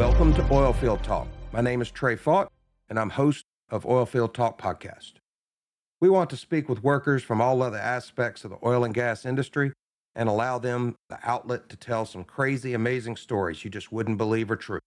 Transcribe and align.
Welcome 0.00 0.32
to 0.36 0.42
Oilfield 0.44 1.02
Talk. 1.02 1.28
My 1.52 1.60
name 1.60 1.82
is 1.82 1.90
Trey 1.90 2.16
Fought, 2.16 2.50
and 2.88 2.98
I'm 2.98 3.10
host 3.10 3.44
of 3.68 3.84
Oilfield 3.84 4.32
Talk 4.32 4.58
podcast. 4.58 5.12
We 6.00 6.08
want 6.08 6.30
to 6.30 6.38
speak 6.38 6.70
with 6.70 6.82
workers 6.82 7.22
from 7.22 7.42
all 7.42 7.62
other 7.62 7.76
aspects 7.76 8.42
of 8.42 8.50
the 8.50 8.56
oil 8.64 8.82
and 8.82 8.94
gas 8.94 9.26
industry 9.26 9.74
and 10.14 10.26
allow 10.26 10.58
them 10.58 10.96
the 11.10 11.18
outlet 11.22 11.68
to 11.68 11.76
tell 11.76 12.06
some 12.06 12.24
crazy, 12.24 12.72
amazing 12.72 13.16
stories 13.16 13.62
you 13.62 13.68
just 13.68 13.92
wouldn't 13.92 14.16
believe 14.16 14.50
are 14.50 14.56
true. 14.56 14.80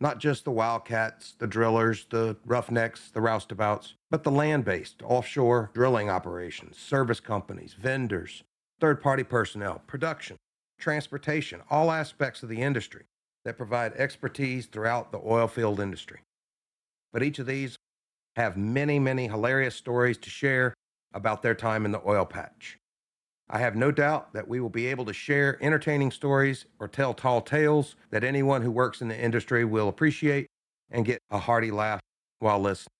Not 0.00 0.18
just 0.18 0.44
the 0.44 0.50
wildcats, 0.50 1.34
the 1.38 1.46
drillers, 1.46 2.06
the 2.10 2.36
roughnecks, 2.44 3.12
the 3.12 3.20
roustabouts, 3.20 3.92
but 4.10 4.24
the 4.24 4.32
land 4.32 4.64
based, 4.64 5.02
offshore 5.04 5.70
drilling 5.72 6.10
operations, 6.10 6.76
service 6.76 7.20
companies, 7.20 7.74
vendors, 7.74 8.42
third 8.80 9.00
party 9.00 9.22
personnel, 9.22 9.82
production, 9.86 10.36
transportation, 10.80 11.60
all 11.70 11.92
aspects 11.92 12.42
of 12.42 12.48
the 12.48 12.60
industry 12.60 13.04
that 13.48 13.56
provide 13.56 13.94
expertise 13.94 14.66
throughout 14.66 15.10
the 15.10 15.20
oil 15.24 15.48
field 15.48 15.80
industry. 15.80 16.20
But 17.14 17.22
each 17.22 17.38
of 17.38 17.46
these 17.46 17.78
have 18.36 18.58
many, 18.58 18.98
many 18.98 19.26
hilarious 19.26 19.74
stories 19.74 20.18
to 20.18 20.28
share 20.28 20.74
about 21.14 21.40
their 21.40 21.54
time 21.54 21.86
in 21.86 21.92
the 21.92 22.06
oil 22.06 22.26
patch. 22.26 22.76
I 23.48 23.60
have 23.60 23.74
no 23.74 23.90
doubt 23.90 24.34
that 24.34 24.48
we 24.48 24.60
will 24.60 24.68
be 24.68 24.86
able 24.88 25.06
to 25.06 25.14
share 25.14 25.56
entertaining 25.62 26.10
stories 26.10 26.66
or 26.78 26.88
tell 26.88 27.14
tall 27.14 27.40
tales 27.40 27.96
that 28.10 28.22
anyone 28.22 28.60
who 28.60 28.70
works 28.70 29.00
in 29.00 29.08
the 29.08 29.18
industry 29.18 29.64
will 29.64 29.88
appreciate 29.88 30.46
and 30.90 31.06
get 31.06 31.18
a 31.30 31.38
hearty 31.38 31.70
laugh 31.70 32.00
while 32.40 32.60
listening. 32.60 32.92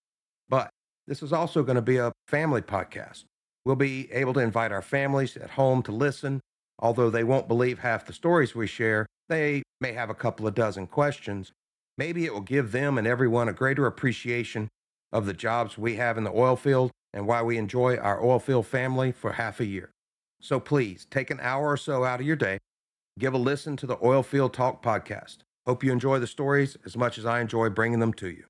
But 0.48 0.70
this 1.06 1.22
is 1.22 1.30
also 1.30 1.62
going 1.62 1.76
to 1.76 1.82
be 1.82 1.98
a 1.98 2.10
family 2.26 2.62
podcast. 2.62 3.24
We'll 3.66 3.76
be 3.76 4.10
able 4.12 4.32
to 4.32 4.40
invite 4.40 4.72
our 4.72 4.80
families 4.80 5.36
at 5.36 5.50
home 5.50 5.82
to 5.82 5.92
listen. 5.92 6.40
Although 6.78 7.10
they 7.10 7.24
won't 7.24 7.48
believe 7.48 7.80
half 7.80 8.06
the 8.06 8.14
stories 8.14 8.54
we 8.54 8.66
share, 8.66 9.04
they 9.28 9.62
may 9.80 9.92
have 9.92 10.10
a 10.10 10.14
couple 10.14 10.46
of 10.46 10.54
dozen 10.54 10.86
questions. 10.86 11.52
Maybe 11.96 12.24
it 12.24 12.32
will 12.32 12.40
give 12.40 12.72
them 12.72 12.98
and 12.98 13.06
everyone 13.06 13.48
a 13.48 13.52
greater 13.52 13.86
appreciation 13.86 14.68
of 15.12 15.26
the 15.26 15.32
jobs 15.32 15.78
we 15.78 15.96
have 15.96 16.18
in 16.18 16.24
the 16.24 16.32
oil 16.32 16.56
field 16.56 16.90
and 17.12 17.26
why 17.26 17.42
we 17.42 17.58
enjoy 17.58 17.96
our 17.96 18.22
oil 18.22 18.38
field 18.38 18.66
family 18.66 19.12
for 19.12 19.32
half 19.32 19.60
a 19.60 19.64
year. 19.64 19.90
So 20.40 20.60
please 20.60 21.06
take 21.10 21.30
an 21.30 21.40
hour 21.40 21.68
or 21.68 21.76
so 21.76 22.04
out 22.04 22.20
of 22.20 22.26
your 22.26 22.36
day, 22.36 22.58
give 23.18 23.34
a 23.34 23.38
listen 23.38 23.76
to 23.78 23.86
the 23.86 23.98
Oil 24.02 24.22
Field 24.22 24.52
Talk 24.52 24.82
podcast. 24.82 25.38
Hope 25.66 25.82
you 25.82 25.90
enjoy 25.90 26.18
the 26.18 26.26
stories 26.26 26.76
as 26.84 26.96
much 26.96 27.18
as 27.18 27.26
I 27.26 27.40
enjoy 27.40 27.70
bringing 27.70 27.98
them 27.98 28.12
to 28.14 28.28
you. 28.28 28.44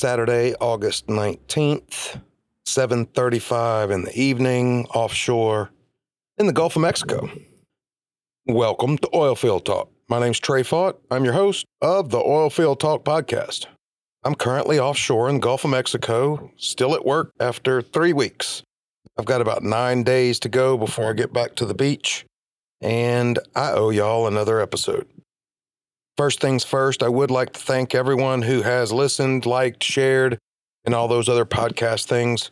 Saturday, 0.00 0.54
August 0.62 1.08
19th, 1.08 2.22
7:35 2.64 3.90
in 3.90 4.04
the 4.04 4.18
evening 4.18 4.86
offshore 4.94 5.72
in 6.38 6.46
the 6.46 6.54
Gulf 6.54 6.74
of 6.74 6.80
Mexico. 6.80 7.28
Welcome 8.46 8.96
to 8.96 9.08
Oilfield 9.08 9.66
Talk. 9.66 9.90
My 10.08 10.18
name's 10.18 10.40
Trey 10.40 10.62
Fought. 10.62 10.98
I'm 11.10 11.26
your 11.26 11.34
host 11.34 11.66
of 11.82 12.08
the 12.08 12.18
Oilfield 12.18 12.78
Talk 12.78 13.04
podcast. 13.04 13.66
I'm 14.24 14.34
currently 14.34 14.78
offshore 14.78 15.28
in 15.28 15.34
the 15.34 15.42
Gulf 15.42 15.64
of 15.64 15.70
Mexico, 15.70 16.50
still 16.56 16.94
at 16.94 17.04
work 17.04 17.32
after 17.38 17.82
three 17.82 18.14
weeks. 18.14 18.62
I've 19.18 19.26
got 19.26 19.42
about 19.42 19.62
nine 19.62 20.02
days 20.02 20.40
to 20.40 20.48
go 20.48 20.78
before 20.78 21.10
I 21.10 21.12
get 21.12 21.34
back 21.34 21.56
to 21.56 21.66
the 21.66 21.74
beach, 21.74 22.24
and 22.80 23.38
I 23.54 23.72
owe 23.72 23.90
y'all 23.90 24.26
another 24.26 24.62
episode. 24.62 25.06
First 26.20 26.40
things 26.40 26.64
first, 26.64 27.02
I 27.02 27.08
would 27.08 27.30
like 27.30 27.54
to 27.54 27.60
thank 27.60 27.94
everyone 27.94 28.42
who 28.42 28.60
has 28.60 28.92
listened, 28.92 29.46
liked, 29.46 29.82
shared, 29.82 30.36
and 30.84 30.94
all 30.94 31.08
those 31.08 31.30
other 31.30 31.46
podcast 31.46 32.04
things. 32.04 32.50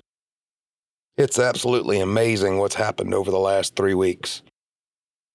It's 1.19 1.39
absolutely 1.39 2.01
amazing 2.01 2.57
what's 2.57 2.77
happened 2.77 3.13
over 3.13 3.31
the 3.31 3.39
last 3.39 3.77
three 3.77 3.93
weeks. 3.93 4.41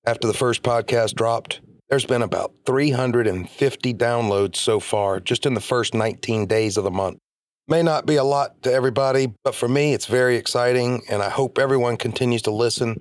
After 0.03 0.25
the 0.25 0.34
first 0.34 0.63
podcast 0.63 1.13
dropped, 1.13 1.62
there's 1.91 2.07
been 2.07 2.24
about 2.24 2.56
350 2.66 3.94
downloads 3.94 4.56
so 4.56 4.80
far 4.80 5.19
just 5.19 5.46
in 5.46 5.53
the 5.53 5.62
first 5.62 5.94
19 5.94 6.47
days 6.47 6.75
of 6.75 6.86
the 6.86 6.90
month. 6.90 7.19
May 7.68 7.84
not 7.84 8.07
be 8.07 8.16
a 8.16 8.24
lot 8.24 8.63
to 8.63 8.74
everybody, 8.74 9.31
but 9.44 9.53
for 9.53 9.68
me, 9.68 9.94
it's 9.94 10.07
very 10.07 10.38
exciting, 10.38 11.03
and 11.07 11.22
I 11.22 11.30
hope 11.30 11.59
everyone 11.59 11.97
continues 11.97 12.41
to 12.41 12.52
listen. 12.52 13.00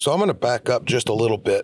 So 0.00 0.12
I'm 0.12 0.18
going 0.18 0.28
to 0.28 0.34
back 0.34 0.70
up 0.70 0.86
just 0.86 1.10
a 1.10 1.14
little 1.14 1.36
bit. 1.36 1.62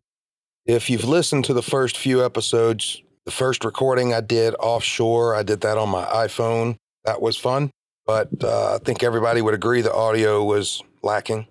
If 0.66 0.90
you've 0.90 1.04
listened 1.04 1.44
to 1.46 1.54
the 1.54 1.62
first 1.62 1.96
few 1.96 2.24
episodes, 2.24 3.02
the 3.24 3.30
first 3.30 3.64
recording 3.64 4.12
I 4.12 4.20
did 4.20 4.54
offshore, 4.56 5.34
I 5.34 5.42
did 5.42 5.60
that 5.62 5.78
on 5.78 5.88
my 5.88 6.04
iPhone. 6.04 6.76
That 7.04 7.22
was 7.22 7.36
fun 7.36 7.70
but 8.06 8.28
uh, 8.42 8.76
I 8.76 8.78
think 8.78 9.02
everybody 9.02 9.42
would 9.42 9.54
agree 9.54 9.82
the 9.82 9.92
audio 9.92 10.42
was 10.44 10.82
lacking. 11.02 11.48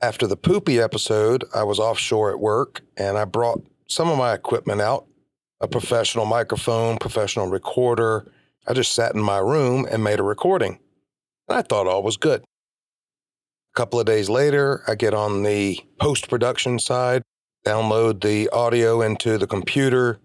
After 0.00 0.26
the 0.26 0.36
poopy 0.36 0.78
episode, 0.78 1.44
I 1.54 1.64
was 1.64 1.78
offshore 1.78 2.30
at 2.30 2.38
work 2.38 2.82
and 2.96 3.18
I 3.18 3.24
brought 3.24 3.66
some 3.88 4.08
of 4.08 4.16
my 4.16 4.32
equipment 4.32 4.80
out 4.80 5.06
a 5.60 5.66
professional 5.66 6.26
microphone, 6.26 6.98
professional 6.98 7.48
recorder. 7.48 8.30
I 8.68 8.74
just 8.74 8.92
sat 8.92 9.14
in 9.14 9.22
my 9.22 9.38
room 9.38 9.86
and 9.90 10.04
made 10.04 10.20
a 10.20 10.22
recording. 10.22 10.78
And 11.48 11.56
I 11.56 11.62
thought 11.62 11.86
all 11.86 12.02
was 12.02 12.18
good. 12.18 12.42
A 12.42 13.74
couple 13.74 13.98
of 13.98 14.04
days 14.04 14.28
later, 14.28 14.82
I 14.86 14.96
get 14.96 15.14
on 15.14 15.44
the 15.44 15.80
post 15.98 16.28
production 16.28 16.78
side, 16.78 17.22
download 17.66 18.22
the 18.22 18.48
audio 18.50 19.02
into 19.02 19.38
the 19.38 19.46
computer, 19.46 20.18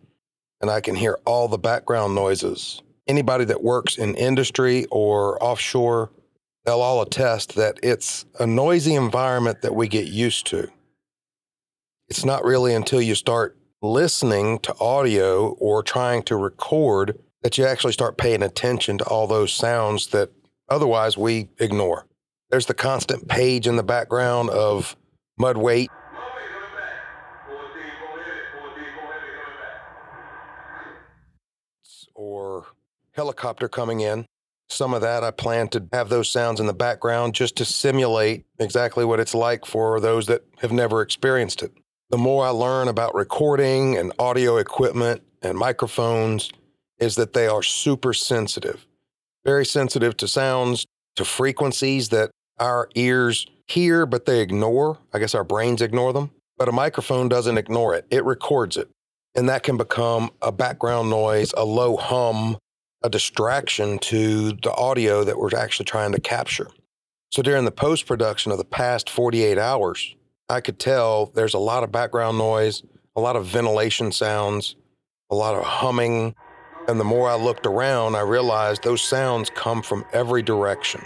and 0.61 0.69
I 0.69 0.81
can 0.81 0.95
hear 0.95 1.17
all 1.25 1.47
the 1.47 1.57
background 1.57 2.13
noises 2.13 2.81
anybody 3.07 3.45
that 3.45 3.63
works 3.63 3.97
in 3.97 4.15
industry 4.15 4.85
or 4.89 5.41
offshore, 5.43 6.11
they'll 6.65 6.81
all 6.81 7.01
attest 7.01 7.55
that 7.55 7.79
it's 7.83 8.25
a 8.39 8.47
noisy 8.47 8.95
environment 8.95 9.61
that 9.61 9.75
we 9.75 9.87
get 9.87 10.07
used 10.07 10.47
to. 10.47 10.69
It's 12.07 12.25
not 12.25 12.43
really 12.43 12.73
until 12.73 13.01
you 13.01 13.15
start 13.15 13.57
listening 13.81 14.59
to 14.59 14.75
audio 14.79 15.49
or 15.59 15.81
trying 15.81 16.23
to 16.23 16.35
record 16.35 17.19
that 17.41 17.57
you 17.57 17.65
actually 17.65 17.93
start 17.93 18.17
paying 18.17 18.43
attention 18.43 18.97
to 18.99 19.03
all 19.05 19.27
those 19.27 19.51
sounds 19.51 20.07
that 20.07 20.29
otherwise 20.69 21.17
we 21.17 21.49
ignore. 21.59 22.05
There's 22.49 22.67
the 22.67 22.73
constant 22.73 23.27
page 23.27 23.67
in 23.67 23.77
the 23.77 23.83
background 23.83 24.49
of 24.51 24.95
mud 25.37 25.57
weight 25.57 25.89
or 32.13 32.67
helicopter 33.13 33.67
coming 33.67 33.99
in. 33.99 34.25
Some 34.69 34.93
of 34.93 35.01
that 35.01 35.23
I 35.23 35.31
plan 35.31 35.67
to 35.69 35.85
have 35.91 36.09
those 36.09 36.29
sounds 36.29 36.59
in 36.59 36.65
the 36.65 36.73
background 36.73 37.35
just 37.35 37.57
to 37.57 37.65
simulate 37.65 38.45
exactly 38.57 39.03
what 39.03 39.19
it's 39.19 39.35
like 39.35 39.65
for 39.65 39.99
those 39.99 40.27
that 40.27 40.45
have 40.59 40.71
never 40.71 41.01
experienced 41.01 41.61
it. 41.61 41.73
The 42.09 42.17
more 42.17 42.45
I 42.45 42.49
learn 42.49 42.87
about 42.87 43.13
recording 43.13 43.97
and 43.97 44.13
audio 44.17 44.57
equipment 44.57 45.23
and 45.41 45.57
microphones, 45.57 46.51
is 47.01 47.15
that 47.15 47.33
they 47.33 47.47
are 47.47 47.63
super 47.63 48.13
sensitive, 48.13 48.85
very 49.43 49.65
sensitive 49.65 50.15
to 50.17 50.27
sounds, 50.27 50.85
to 51.15 51.25
frequencies 51.25 52.09
that 52.09 52.29
our 52.59 52.87
ears 52.95 53.47
hear, 53.67 54.05
but 54.05 54.25
they 54.25 54.39
ignore. 54.39 54.99
I 55.11 55.19
guess 55.19 55.35
our 55.35 55.43
brains 55.43 55.81
ignore 55.81 56.13
them. 56.13 56.31
But 56.57 56.69
a 56.69 56.71
microphone 56.71 57.27
doesn't 57.27 57.57
ignore 57.57 57.95
it, 57.95 58.05
it 58.11 58.23
records 58.23 58.77
it. 58.77 58.89
And 59.33 59.49
that 59.49 59.63
can 59.63 59.77
become 59.77 60.29
a 60.41 60.51
background 60.51 61.09
noise, 61.09 61.53
a 61.57 61.65
low 61.65 61.97
hum, 61.97 62.57
a 63.03 63.09
distraction 63.09 63.97
to 63.99 64.53
the 64.53 64.73
audio 64.73 65.23
that 65.23 65.37
we're 65.37 65.55
actually 65.55 65.85
trying 65.85 66.11
to 66.11 66.21
capture. 66.21 66.67
So 67.31 67.41
during 67.41 67.65
the 67.65 67.71
post 67.71 68.05
production 68.05 68.51
of 68.51 68.57
the 68.57 68.65
past 68.65 69.09
48 69.09 69.57
hours, 69.57 70.15
I 70.49 70.61
could 70.61 70.79
tell 70.79 71.27
there's 71.27 71.53
a 71.53 71.59
lot 71.59 71.83
of 71.83 71.91
background 71.91 72.37
noise, 72.37 72.83
a 73.15 73.21
lot 73.21 73.35
of 73.35 73.45
ventilation 73.45 74.11
sounds, 74.11 74.75
a 75.29 75.35
lot 75.35 75.55
of 75.55 75.63
humming. 75.63 76.35
And 76.87 76.99
the 76.99 77.05
more 77.05 77.29
I 77.29 77.35
looked 77.35 77.65
around, 77.65 78.15
I 78.15 78.21
realized 78.21 78.83
those 78.83 79.01
sounds 79.01 79.49
come 79.49 79.81
from 79.81 80.05
every 80.13 80.41
direction. 80.41 81.01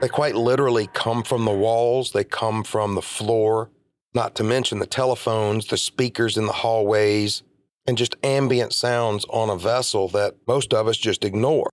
They 0.00 0.08
quite 0.08 0.36
literally 0.36 0.88
come 0.92 1.22
from 1.22 1.46
the 1.46 1.52
walls, 1.52 2.12
they 2.12 2.24
come 2.24 2.62
from 2.62 2.94
the 2.94 3.02
floor, 3.02 3.70
not 4.14 4.34
to 4.34 4.44
mention 4.44 4.78
the 4.78 4.86
telephones, 4.86 5.66
the 5.66 5.78
speakers 5.78 6.36
in 6.36 6.46
the 6.46 6.52
hallways, 6.52 7.42
and 7.86 7.96
just 7.96 8.16
ambient 8.22 8.72
sounds 8.72 9.24
on 9.26 9.50
a 9.50 9.56
vessel 9.56 10.08
that 10.08 10.34
most 10.46 10.74
of 10.74 10.88
us 10.88 10.96
just 10.96 11.24
ignore. 11.24 11.70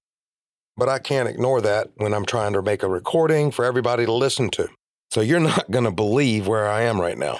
But 0.75 0.89
I 0.89 0.99
can't 0.99 1.29
ignore 1.29 1.61
that 1.61 1.89
when 1.97 2.13
I'm 2.13 2.25
trying 2.25 2.53
to 2.53 2.61
make 2.61 2.83
a 2.83 2.87
recording 2.87 3.51
for 3.51 3.65
everybody 3.65 4.05
to 4.05 4.13
listen 4.13 4.49
to. 4.51 4.69
So 5.11 5.21
you're 5.21 5.39
not 5.51 5.69
going 5.69 5.85
to 5.85 5.91
believe 5.91 6.47
where 6.47 6.67
I 6.69 6.83
am 6.83 6.99
right 6.99 7.17
now. 7.17 7.39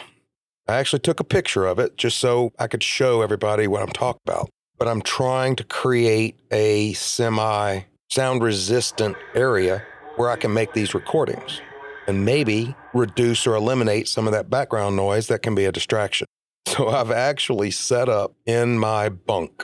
I 0.67 0.75
actually 0.75 0.99
took 0.99 1.19
a 1.19 1.25
picture 1.25 1.65
of 1.65 1.79
it 1.79 1.97
just 1.97 2.19
so 2.19 2.53
I 2.57 2.67
could 2.67 2.83
show 2.83 3.21
everybody 3.21 3.67
what 3.67 3.81
I'm 3.81 3.89
talking 3.89 4.21
about. 4.25 4.49
But 4.77 4.87
I'm 4.87 5.01
trying 5.01 5.55
to 5.57 5.63
create 5.63 6.39
a 6.51 6.93
semi 6.93 7.81
sound 8.09 8.43
resistant 8.43 9.17
area 9.33 9.83
where 10.15 10.29
I 10.29 10.35
can 10.35 10.53
make 10.53 10.73
these 10.73 10.93
recordings 10.93 11.61
and 12.07 12.25
maybe 12.25 12.75
reduce 12.93 13.47
or 13.47 13.55
eliminate 13.55 14.07
some 14.07 14.27
of 14.27 14.33
that 14.33 14.49
background 14.49 14.95
noise 14.95 15.27
that 15.27 15.41
can 15.41 15.55
be 15.55 15.65
a 15.65 15.71
distraction. 15.71 16.27
So 16.73 16.87
I've 16.87 17.11
actually 17.11 17.69
set 17.69 18.09
up 18.09 18.33
in 18.47 18.79
my 18.79 19.07
bunk. 19.07 19.63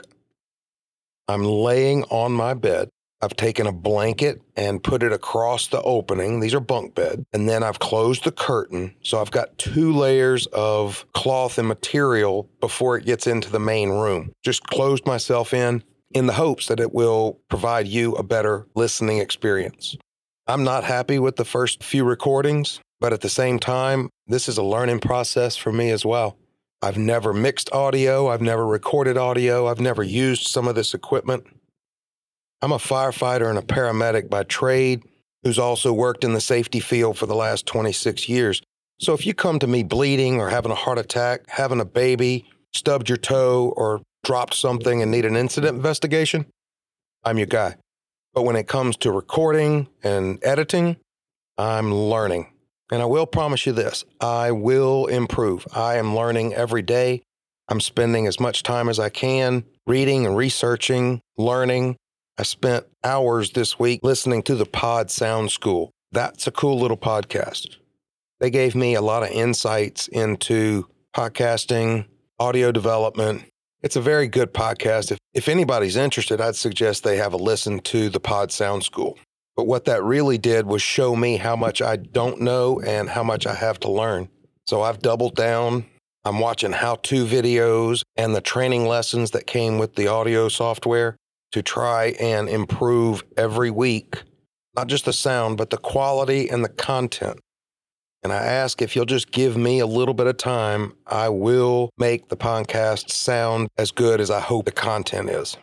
I'm 1.26 1.42
laying 1.42 2.04
on 2.04 2.30
my 2.30 2.54
bed 2.54 2.88
I've 3.22 3.36
taken 3.36 3.66
a 3.66 3.72
blanket 3.72 4.40
and 4.56 4.82
put 4.82 5.02
it 5.02 5.12
across 5.12 5.66
the 5.66 5.82
opening. 5.82 6.40
These 6.40 6.54
are 6.54 6.60
bunk 6.60 6.94
bed. 6.94 7.24
And 7.32 7.48
then 7.48 7.62
I've 7.62 7.78
closed 7.78 8.24
the 8.24 8.32
curtain. 8.32 8.94
So 9.02 9.20
I've 9.20 9.30
got 9.30 9.58
two 9.58 9.92
layers 9.92 10.46
of 10.46 11.04
cloth 11.12 11.58
and 11.58 11.68
material 11.68 12.48
before 12.60 12.96
it 12.96 13.04
gets 13.04 13.26
into 13.26 13.50
the 13.50 13.60
main 13.60 13.90
room. 13.90 14.32
Just 14.42 14.62
closed 14.64 15.06
myself 15.06 15.52
in 15.52 15.84
in 16.12 16.26
the 16.26 16.32
hopes 16.32 16.66
that 16.66 16.80
it 16.80 16.92
will 16.92 17.38
provide 17.48 17.86
you 17.86 18.14
a 18.14 18.22
better 18.22 18.66
listening 18.74 19.18
experience. 19.18 19.96
I'm 20.48 20.64
not 20.64 20.82
happy 20.82 21.18
with 21.20 21.36
the 21.36 21.44
first 21.44 21.84
few 21.84 22.04
recordings, 22.04 22.80
but 22.98 23.12
at 23.12 23.20
the 23.20 23.28
same 23.28 23.60
time, 23.60 24.08
this 24.26 24.48
is 24.48 24.58
a 24.58 24.62
learning 24.62 24.98
process 24.98 25.56
for 25.56 25.72
me 25.72 25.90
as 25.90 26.04
well. 26.04 26.36
I've 26.82 26.96
never 26.96 27.32
mixed 27.32 27.70
audio, 27.72 28.28
I've 28.28 28.40
never 28.40 28.66
recorded 28.66 29.18
audio, 29.18 29.68
I've 29.68 29.80
never 29.80 30.02
used 30.02 30.48
some 30.48 30.66
of 30.66 30.74
this 30.74 30.94
equipment. 30.94 31.46
I'm 32.62 32.72
a 32.72 32.78
firefighter 32.78 33.48
and 33.48 33.58
a 33.58 33.62
paramedic 33.62 34.30
by 34.30 34.44
trade 34.44 35.02
who's 35.42 35.58
also 35.58 35.92
worked 35.92 36.24
in 36.24 36.32
the 36.32 36.40
safety 36.40 36.80
field 36.80 37.18
for 37.18 37.26
the 37.26 37.34
last 37.34 37.66
26 37.66 38.28
years. 38.28 38.62
So 38.98 39.14
if 39.14 39.26
you 39.26 39.34
come 39.34 39.58
to 39.58 39.66
me 39.66 39.82
bleeding 39.82 40.40
or 40.40 40.50
having 40.50 40.72
a 40.72 40.74
heart 40.74 40.98
attack, 40.98 41.48
having 41.48 41.80
a 41.80 41.86
baby, 41.86 42.46
stubbed 42.74 43.08
your 43.08 43.18
toe, 43.18 43.72
or 43.76 44.02
dropped 44.24 44.54
something 44.54 45.00
and 45.02 45.10
need 45.10 45.24
an 45.24 45.36
incident 45.36 45.76
investigation, 45.76 46.46
I'm 47.24 47.38
your 47.38 47.46
guy. 47.46 47.76
But 48.34 48.42
when 48.42 48.56
it 48.56 48.68
comes 48.68 48.96
to 48.98 49.10
recording 49.10 49.88
and 50.02 50.38
editing, 50.42 50.96
I'm 51.58 51.92
learning. 51.92 52.52
And 52.92 53.02
I 53.02 53.06
will 53.06 53.26
promise 53.26 53.66
you 53.66 53.72
this 53.72 54.04
I 54.20 54.50
will 54.52 55.06
improve. 55.06 55.66
I 55.74 55.96
am 55.96 56.14
learning 56.14 56.54
every 56.54 56.82
day. 56.82 57.22
I'm 57.68 57.80
spending 57.80 58.26
as 58.26 58.40
much 58.40 58.62
time 58.62 58.88
as 58.88 58.98
I 58.98 59.10
can 59.10 59.64
reading 59.90 60.24
and 60.24 60.36
researching, 60.36 61.20
learning, 61.36 61.96
I 62.38 62.44
spent 62.44 62.86
hours 63.02 63.50
this 63.50 63.76
week 63.76 64.00
listening 64.04 64.42
to 64.44 64.54
the 64.54 64.64
Pod 64.64 65.10
Sound 65.10 65.50
School. 65.50 65.90
That's 66.12 66.46
a 66.46 66.52
cool 66.52 66.78
little 66.78 66.96
podcast. 66.96 67.76
They 68.38 68.50
gave 68.50 68.74
me 68.74 68.94
a 68.94 69.02
lot 69.02 69.24
of 69.24 69.30
insights 69.30 70.06
into 70.08 70.86
podcasting, 71.14 72.06
audio 72.38 72.70
development. 72.70 73.42
It's 73.82 73.96
a 73.96 74.00
very 74.00 74.28
good 74.28 74.54
podcast. 74.54 75.10
If, 75.10 75.18
if 75.34 75.48
anybody's 75.48 75.96
interested, 75.96 76.40
I'd 76.40 76.56
suggest 76.56 77.02
they 77.02 77.16
have 77.16 77.32
a 77.32 77.36
listen 77.36 77.80
to 77.80 78.08
the 78.08 78.20
Pod 78.20 78.52
Sound 78.52 78.84
School. 78.84 79.18
But 79.60 79.66
what 79.66 79.84
that 79.84 80.02
really 80.02 80.38
did 80.38 80.64
was 80.64 80.80
show 80.80 81.14
me 81.14 81.36
how 81.36 81.54
much 81.54 81.82
I 81.82 81.96
don't 81.96 82.40
know 82.40 82.80
and 82.80 83.10
how 83.10 83.22
much 83.22 83.46
I 83.46 83.52
have 83.52 83.78
to 83.80 83.90
learn. 83.90 84.30
So 84.66 84.80
I've 84.80 85.00
doubled 85.00 85.36
down. 85.36 85.84
I'm 86.24 86.38
watching 86.38 86.72
how 86.72 86.94
to 86.94 87.26
videos 87.26 88.00
and 88.16 88.34
the 88.34 88.40
training 88.40 88.86
lessons 88.86 89.32
that 89.32 89.46
came 89.46 89.76
with 89.76 89.96
the 89.96 90.08
audio 90.08 90.48
software 90.48 91.14
to 91.52 91.60
try 91.60 92.14
and 92.18 92.48
improve 92.48 93.22
every 93.36 93.70
week, 93.70 94.22
not 94.74 94.86
just 94.86 95.04
the 95.04 95.12
sound, 95.12 95.58
but 95.58 95.68
the 95.68 95.76
quality 95.76 96.48
and 96.48 96.64
the 96.64 96.70
content. 96.70 97.38
And 98.22 98.32
I 98.32 98.38
ask 98.38 98.80
if 98.80 98.96
you'll 98.96 99.04
just 99.04 99.30
give 99.30 99.58
me 99.58 99.80
a 99.80 99.86
little 99.86 100.14
bit 100.14 100.26
of 100.26 100.38
time, 100.38 100.94
I 101.06 101.28
will 101.28 101.90
make 101.98 102.30
the 102.30 102.36
podcast 102.38 103.10
sound 103.10 103.68
as 103.76 103.90
good 103.90 104.22
as 104.22 104.30
I 104.30 104.40
hope 104.40 104.64
the 104.64 104.72
content 104.72 105.28
is. 105.28 105.58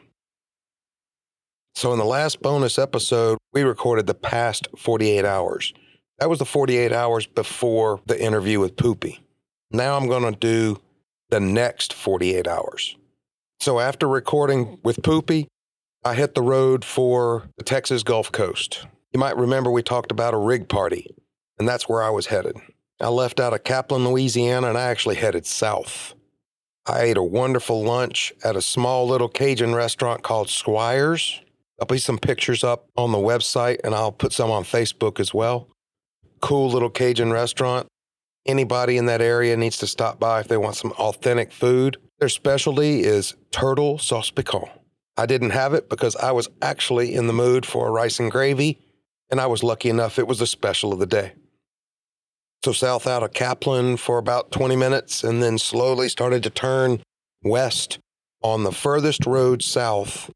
So, 1.78 1.94
in 1.94 2.00
the 2.00 2.06
last 2.06 2.42
bonus 2.42 2.80
episode, 2.80 3.38
we 3.54 3.62
recorded 3.62 4.08
the 4.08 4.16
past 4.16 4.68
48 4.76 5.24
hours. 5.24 5.76
That 6.18 6.28
was 6.28 6.40
the 6.40 6.46
48 6.46 6.92
hours 6.92 7.28
before 7.28 8.02
the 8.08 8.20
interview 8.20 8.60
with 8.60 8.78
Poopy. 8.78 9.20
Now 9.70 9.96
I'm 9.96 10.08
going 10.08 10.24
to 10.24 10.40
do 10.40 10.82
the 11.30 11.40
next 11.40 11.94
48 11.94 12.48
hours. 12.48 12.98
So, 13.60 13.80
after 13.80 14.08
recording 14.08 14.80
with 14.84 15.04
Poopy, 15.04 15.50
I 16.04 16.16
hit 16.16 16.34
the 16.34 16.42
road 16.42 16.84
for 16.84 17.44
the 17.60 17.64
Texas 17.64 18.02
Gulf 18.02 18.32
Coast. 18.32 18.88
You 19.14 19.20
might 19.20 19.38
remember 19.38 19.70
we 19.70 19.84
talked 19.84 20.10
about 20.10 20.34
a 20.34 20.38
rig 20.38 20.68
party, 20.68 21.06
and 21.60 21.70
that's 21.70 21.88
where 21.88 22.02
I 22.02 22.10
was 22.10 22.26
headed. 22.26 22.56
I 23.00 23.10
left 23.10 23.40
out 23.40 23.54
of 23.54 23.64
Kaplan, 23.64 24.04
Louisiana, 24.04 24.70
and 24.70 24.80
I 24.80 24.86
actually 24.90 25.18
headed 25.18 25.46
south. 25.46 26.16
I 26.88 27.02
ate 27.02 27.18
a 27.18 27.22
wonderful 27.22 27.84
lunch 27.84 28.34
at 28.44 28.56
a 28.56 28.64
small 28.64 29.08
little 29.08 29.30
Cajun 29.30 29.76
restaurant 29.76 30.24
called 30.24 30.50
Squires. 30.50 31.40
I'll 31.80 31.88
put 31.88 32.02
some 32.02 32.18
pictures 32.18 32.64
up 32.64 32.88
on 32.96 33.12
the 33.12 33.18
website 33.18 33.80
and 33.84 33.94
I'll 33.94 34.12
put 34.12 34.34
some 34.34 34.50
on 34.50 34.64
Facebook 34.64 35.20
as 35.20 35.34
well. 35.34 35.70
Cool 36.42 36.70
little 36.70 36.90
Cajun 36.90 37.32
restaurant. 37.32 37.88
Anybody 38.46 38.98
in 38.98 39.06
that 39.08 39.22
area 39.22 39.58
needs 39.58 39.78
to 39.80 39.88
stop 39.88 40.20
by 40.20 40.40
if 40.40 40.48
they 40.48 40.58
want 40.58 40.76
some 40.76 40.92
authentic 40.94 41.52
food. 41.52 41.98
Their 42.20 42.30
specialty 42.30 43.02
is 43.02 43.36
turtle 43.52 43.98
sauce 44.00 44.32
piquant. 44.32 44.70
I 45.18 45.26
didn't 45.26 45.50
have 45.50 45.74
it 45.74 45.90
because 45.90 46.16
I 46.16 46.32
was 46.32 46.48
actually 46.62 47.14
in 47.14 47.28
the 47.28 47.34
mood 47.34 47.66
for 47.66 47.88
a 47.88 47.92
rice 47.92 48.20
and 48.20 48.32
gravy, 48.32 48.80
and 49.30 49.42
I 49.42 49.48
was 49.48 49.64
lucky 49.64 49.90
enough 49.90 50.20
it 50.20 50.28
was 50.28 50.40
the 50.40 50.48
special 50.48 50.94
of 50.94 51.00
the 51.00 51.06
day. 51.06 51.34
So, 52.64 52.72
south 52.72 53.08
out 53.08 53.24
of 53.24 53.34
Kaplan 53.34 53.98
for 53.98 54.18
about 54.18 54.52
20 54.52 54.76
minutes, 54.76 55.24
and 55.24 55.42
then 55.42 55.58
slowly 55.58 56.10
started 56.10 56.44
to 56.44 56.50
turn 56.50 57.02
west 57.44 58.00
on 58.42 58.64
the 58.64 58.72
furthest 58.72 59.26
road 59.26 59.64
south 59.64 60.32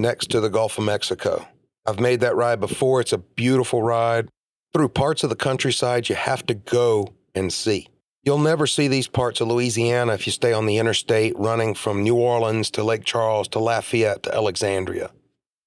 next 0.00 0.30
to 0.30 0.40
the 0.40 0.50
Gulf 0.50 0.78
of 0.78 0.84
Mexico. 0.84 1.46
I've 1.86 2.00
made 2.00 2.20
that 2.20 2.36
ride 2.36 2.60
before. 2.60 3.00
It's 3.00 3.12
a 3.12 3.18
beautiful 3.18 3.82
ride. 3.82 4.28
Through 4.72 4.88
parts 4.90 5.24
of 5.24 5.30
the 5.30 5.36
countryside 5.36 6.08
you 6.08 6.14
have 6.14 6.44
to 6.46 6.54
go 6.54 7.14
and 7.34 7.52
see. 7.52 7.88
You'll 8.24 8.38
never 8.38 8.66
see 8.66 8.88
these 8.88 9.06
parts 9.06 9.40
of 9.40 9.48
Louisiana 9.48 10.14
if 10.14 10.26
you 10.26 10.32
stay 10.32 10.52
on 10.52 10.66
the 10.66 10.78
interstate 10.78 11.38
running 11.38 11.74
from 11.74 12.02
New 12.02 12.16
Orleans 12.16 12.70
to 12.72 12.82
Lake 12.82 13.04
Charles 13.04 13.46
to 13.48 13.60
Lafayette 13.60 14.24
to 14.24 14.34
Alexandria. 14.34 15.12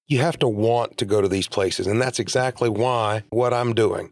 You 0.07 0.17
have 0.19 0.37
to 0.39 0.47
want 0.47 0.97
to 0.97 1.05
go 1.05 1.21
to 1.21 1.29
these 1.29 1.47
places, 1.47 1.87
and 1.87 2.01
that's 2.01 2.19
exactly 2.19 2.67
why 2.67 3.23
what 3.29 3.53
I'm 3.53 3.73
doing. 3.73 4.11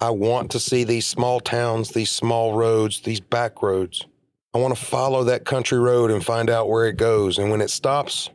I 0.00 0.10
want 0.10 0.50
to 0.52 0.60
see 0.60 0.84
these 0.84 1.06
small 1.06 1.40
towns, 1.40 1.90
these 1.90 2.10
small 2.10 2.54
roads, 2.54 3.00
these 3.00 3.20
back 3.20 3.62
roads. 3.62 4.06
I 4.54 4.58
want 4.58 4.76
to 4.76 4.84
follow 4.84 5.24
that 5.24 5.44
country 5.44 5.78
road 5.78 6.10
and 6.10 6.24
find 6.24 6.48
out 6.48 6.68
where 6.68 6.86
it 6.86 6.96
goes. 6.96 7.38
And 7.38 7.50
when 7.50 7.60
it 7.60 7.70
stops, 7.70 8.30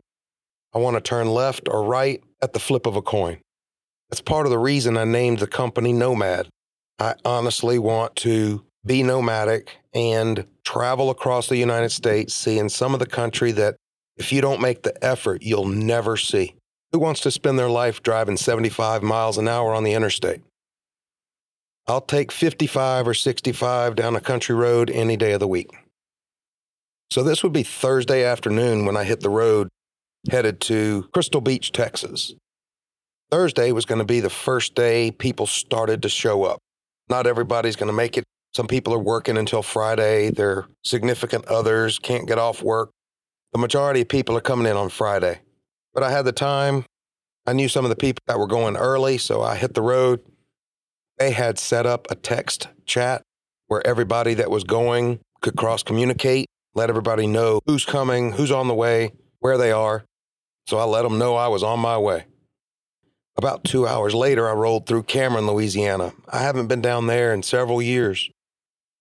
I 0.74 0.78
want 0.78 0.96
to 0.96 1.00
turn 1.00 1.28
left 1.28 1.68
or 1.68 1.84
right 1.84 2.22
at 2.42 2.52
the 2.52 2.60
flip 2.60 2.86
of 2.86 2.96
a 2.96 3.02
coin. 3.02 3.38
That's 4.08 4.20
part 4.20 4.46
of 4.46 4.50
the 4.50 4.58
reason 4.58 4.96
I 4.96 5.04
named 5.04 5.38
the 5.38 5.46
company 5.46 5.92
Nomad. 5.92 6.48
I 6.98 7.14
honestly 7.24 7.78
want 7.78 8.16
to 8.16 8.64
be 8.84 9.02
nomadic, 9.02 9.76
and 9.92 10.46
travel 10.64 11.10
across 11.10 11.48
the 11.48 11.56
United 11.56 11.90
States, 11.90 12.34
seeing 12.34 12.68
some 12.68 12.94
of 12.94 13.00
the 13.00 13.06
country 13.06 13.52
that 13.52 13.76
if 14.16 14.32
you 14.32 14.40
don't 14.40 14.60
make 14.60 14.82
the 14.82 15.04
effort, 15.04 15.42
you'll 15.42 15.66
never 15.66 16.16
see. 16.16 16.54
Who 16.92 16.98
wants 16.98 17.20
to 17.20 17.30
spend 17.30 17.58
their 17.58 17.68
life 17.68 18.02
driving 18.02 18.36
75 18.36 19.02
miles 19.02 19.38
an 19.38 19.48
hour 19.48 19.74
on 19.74 19.84
the 19.84 19.92
interstate? 19.92 20.40
I'll 21.86 22.00
take 22.00 22.30
55 22.30 23.08
or 23.08 23.14
65 23.14 23.96
down 23.96 24.16
a 24.16 24.20
country 24.20 24.54
road 24.54 24.90
any 24.90 25.16
day 25.16 25.32
of 25.32 25.40
the 25.40 25.48
week. 25.48 25.70
So 27.10 27.22
this 27.22 27.42
would 27.42 27.52
be 27.52 27.62
Thursday 27.62 28.24
afternoon 28.24 28.84
when 28.84 28.96
I 28.96 29.04
hit 29.04 29.20
the 29.20 29.30
road 29.30 29.68
headed 30.28 30.60
to 30.62 31.08
Crystal 31.12 31.40
Beach, 31.40 31.72
Texas. 31.72 32.34
Thursday 33.30 33.72
was 33.72 33.84
going 33.84 34.00
to 34.00 34.04
be 34.04 34.20
the 34.20 34.28
first 34.30 34.74
day 34.74 35.10
people 35.10 35.46
started 35.46 36.02
to 36.02 36.08
show 36.08 36.44
up. 36.44 36.58
Not 37.08 37.26
everybody's 37.26 37.76
going 37.76 37.88
to 37.88 37.96
make 37.96 38.18
it 38.18 38.24
some 38.52 38.66
people 38.66 38.92
are 38.92 38.98
working 38.98 39.36
until 39.36 39.62
Friday. 39.62 40.30
Their 40.30 40.66
significant 40.84 41.46
others 41.46 41.98
can't 41.98 42.26
get 42.26 42.38
off 42.38 42.62
work. 42.62 42.90
The 43.52 43.58
majority 43.58 44.00
of 44.00 44.08
people 44.08 44.36
are 44.36 44.40
coming 44.40 44.66
in 44.66 44.76
on 44.76 44.88
Friday. 44.88 45.40
But 45.94 46.02
I 46.02 46.10
had 46.10 46.24
the 46.24 46.32
time. 46.32 46.84
I 47.46 47.52
knew 47.52 47.68
some 47.68 47.84
of 47.84 47.90
the 47.90 47.96
people 47.96 48.20
that 48.26 48.38
were 48.38 48.46
going 48.46 48.76
early, 48.76 49.18
so 49.18 49.42
I 49.42 49.56
hit 49.56 49.74
the 49.74 49.82
road. 49.82 50.20
They 51.18 51.30
had 51.30 51.58
set 51.58 51.86
up 51.86 52.06
a 52.10 52.14
text 52.14 52.68
chat 52.86 53.22
where 53.66 53.86
everybody 53.86 54.34
that 54.34 54.50
was 54.50 54.64
going 54.64 55.20
could 55.40 55.56
cross 55.56 55.82
communicate, 55.82 56.46
let 56.74 56.90
everybody 56.90 57.26
know 57.26 57.60
who's 57.66 57.84
coming, 57.84 58.32
who's 58.32 58.50
on 58.50 58.68
the 58.68 58.74
way, 58.74 59.12
where 59.38 59.58
they 59.58 59.72
are. 59.72 60.04
So 60.70 60.78
I 60.78 60.84
let 60.84 61.02
them 61.02 61.18
know 61.18 61.34
I 61.34 61.48
was 61.48 61.64
on 61.64 61.80
my 61.80 61.98
way. 61.98 62.26
About 63.36 63.64
two 63.64 63.88
hours 63.88 64.14
later, 64.14 64.48
I 64.48 64.52
rolled 64.52 64.86
through 64.86 65.02
Cameron, 65.02 65.48
Louisiana. 65.48 66.12
I 66.28 66.42
haven't 66.42 66.68
been 66.68 66.80
down 66.80 67.08
there 67.08 67.34
in 67.34 67.42
several 67.42 67.82
years. 67.82 68.30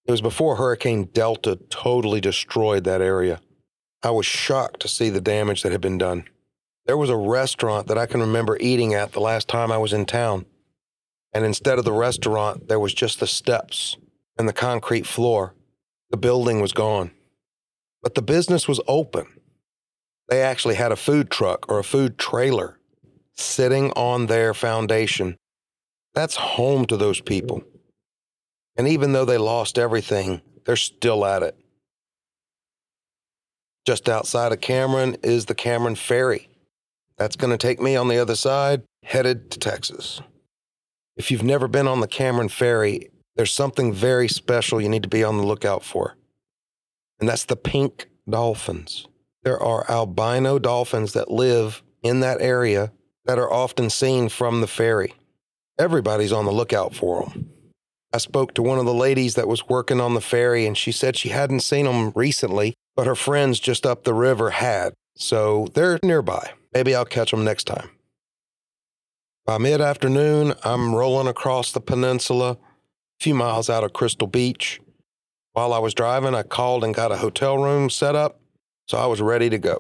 It 0.08 0.10
was 0.10 0.20
before 0.20 0.56
Hurricane 0.56 1.04
Delta 1.14 1.60
totally 1.70 2.22
destroyed 2.22 2.86
that 2.86 3.04
area. 3.04 3.40
I 4.02 4.10
was 4.10 4.26
shocked 4.26 4.80
to 4.80 4.88
see 4.88 5.12
the 5.12 5.22
damage 5.22 5.62
that 5.62 5.72
had 5.72 5.80
been 5.80 6.00
done. 6.00 6.24
There 6.88 6.98
was 6.98 7.12
a 7.12 7.16
restaurant 7.16 7.86
that 7.86 8.00
I 8.00 8.08
can 8.08 8.22
remember 8.22 8.58
eating 8.60 8.96
at 8.96 9.12
the 9.12 9.22
last 9.22 9.48
time 9.48 9.72
I 9.72 9.78
was 9.78 9.94
in 9.94 10.08
town. 10.08 10.48
And 11.34 11.46
instead 11.46 11.78
of 11.78 11.86
the 11.86 11.94
restaurant, 11.94 12.68
there 12.68 12.80
was 12.80 12.96
just 12.96 13.20
the 13.20 13.28
steps 13.28 13.96
and 14.40 14.50
the 14.50 14.54
concrete 14.54 15.06
floor. 15.06 15.54
The 16.10 16.18
building 16.18 16.62
was 16.62 16.74
gone. 16.74 17.12
But 18.02 18.16
the 18.16 18.24
business 18.24 18.68
was 18.68 18.82
open. 18.88 19.28
They 20.30 20.42
actually 20.42 20.76
had 20.76 20.92
a 20.92 20.96
food 20.96 21.32
truck 21.32 21.66
or 21.70 21.80
a 21.80 21.84
food 21.84 22.18
trailer 22.18 22.80
sitting 23.36 23.92
on 23.92 24.28
their 24.28 24.54
foundation. 24.54 25.38
That's 26.14 26.36
home 26.36 26.86
to 26.86 26.98
those 26.98 27.20
people. 27.20 27.64
And 28.78 28.88
even 28.88 29.12
though 29.14 29.26
they 29.26 29.38
lost 29.38 29.78
everything, 29.78 30.42
they're 30.66 30.76
still 30.76 31.26
at 31.26 31.44
it. 31.44 31.58
Just 33.86 34.08
outside 34.08 34.52
of 34.52 34.62
Cameron 34.62 35.18
is 35.24 35.46
the 35.46 35.56
Cameron 35.56 35.96
Ferry. 35.96 36.48
That's 37.18 37.36
going 37.36 37.52
to 37.52 37.58
take 37.58 37.82
me 37.82 37.96
on 37.96 38.08
the 38.08 38.20
other 38.20 38.36
side 38.36 38.84
headed 39.04 39.50
to 39.52 39.60
Texas. 39.60 40.22
If 41.18 41.32
you've 41.32 41.44
never 41.44 41.68
been 41.68 41.88
on 41.88 42.00
the 42.00 42.08
Cameron 42.08 42.50
Ferry, 42.50 43.10
there's 43.36 43.54
something 43.54 43.92
very 43.92 44.28
special 44.28 44.80
you 44.80 44.90
need 44.90 45.04
to 45.04 45.10
be 45.10 45.24
on 45.24 45.38
the 45.38 45.46
lookout 45.46 45.84
for, 45.84 46.16
and 47.20 47.28
that's 47.28 47.46
the 47.46 47.56
pink 47.56 48.10
dolphins. 48.30 49.08
There 49.44 49.62
are 49.62 49.90
albino 49.90 50.60
dolphins 50.60 51.14
that 51.14 51.32
live 51.32 51.82
in 52.04 52.20
that 52.20 52.42
area 52.42 52.92
that 53.26 53.40
are 53.40 53.52
often 53.52 53.90
seen 53.90 54.30
from 54.30 54.62
the 54.62 54.68
ferry. 54.68 55.14
Everybody's 55.78 56.34
on 56.34 56.46
the 56.46 56.52
lookout 56.52 56.94
for 56.94 57.24
them. 57.24 57.50
I 58.12 58.18
spoke 58.18 58.54
to 58.56 58.64
one 58.64 58.80
of 58.80 58.86
the 58.86 58.94
ladies 58.94 59.36
that 59.36 59.48
was 59.48 59.70
working 59.70 60.02
on 60.02 60.14
the 60.14 60.22
ferry, 60.22 60.66
and 60.66 60.78
she 60.78 60.92
said 60.92 61.16
she 61.16 61.30
hadn't 61.30 61.60
seen 61.60 61.86
them 61.86 62.12
recently, 62.16 62.74
but 62.96 63.06
her 63.06 63.16
friends 63.16 63.60
just 63.60 63.86
up 63.86 64.04
the 64.04 64.14
river 64.14 64.50
had. 64.50 64.94
So 65.16 65.68
they're 65.74 66.00
nearby. 66.04 66.54
Maybe 66.74 66.96
I'll 66.96 67.06
catch 67.06 67.32
them 67.32 67.44
next 67.44 67.66
time. 67.66 67.92
By 69.46 69.58
mid 69.58 69.80
afternoon, 69.80 70.54
I'm 70.64 70.94
rolling 70.94 71.28
across 71.28 71.72
the 71.72 71.82
peninsula, 71.82 72.52
a 72.52 72.58
few 73.20 73.36
miles 73.36 73.70
out 73.70 73.84
of 73.84 73.94
Crystal 73.94 74.28
Beach. 74.28 74.82
While 75.54 75.74
I 75.74 75.80
was 75.80 75.94
driving, 75.94 76.36
I 76.36 76.44
called 76.44 76.84
and 76.84 76.94
got 76.94 77.12
a 77.12 77.18
hotel 77.18 77.58
room 77.58 77.90
set 77.90 78.16
up, 78.16 78.40
so 78.90 78.98
I 78.98 79.06
was 79.06 79.22
ready 79.22 79.50
to 79.52 79.60
go. 79.60 79.80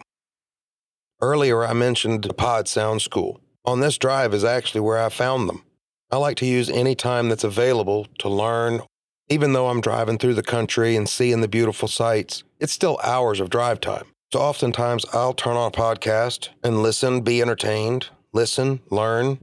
Earlier, 1.20 1.66
I 1.66 1.74
mentioned 1.74 2.24
the 2.24 2.34
Pod 2.34 2.68
Sound 2.68 3.02
School. 3.02 3.42
On 3.66 3.80
this 3.80 3.98
drive 3.98 4.34
is 4.36 4.44
actually 4.44 4.82
where 4.82 5.00
I 5.00 5.10
found 5.10 5.50
them. 5.50 5.64
I 6.12 6.18
like 6.18 6.38
to 6.38 6.46
use 6.46 6.70
any 6.70 6.94
time 6.94 7.28
that's 7.28 7.44
available 7.44 8.08
to 8.20 8.30
learn. 8.30 8.82
Even 9.28 9.54
though 9.54 9.68
I'm 9.68 9.82
driving 9.82 10.18
through 10.18 10.36
the 10.36 10.44
country 10.44 10.96
and 10.96 11.10
seeing 11.10 11.42
the 11.42 11.48
beautiful 11.48 11.88
sights, 11.88 12.44
it's 12.60 12.72
still 12.72 13.00
hours 13.04 13.40
of 13.40 13.50
drive 13.50 13.82
time. 13.82 14.06
So 14.32 14.40
oftentimes 14.40 15.06
I'll 15.12 15.34
turn 15.34 15.58
on 15.58 15.68
a 15.68 15.72
podcast 15.72 16.50
and 16.64 16.84
listen, 16.84 17.22
be 17.22 17.42
entertained, 17.42 18.10
listen, 18.32 18.80
learn. 18.92 19.40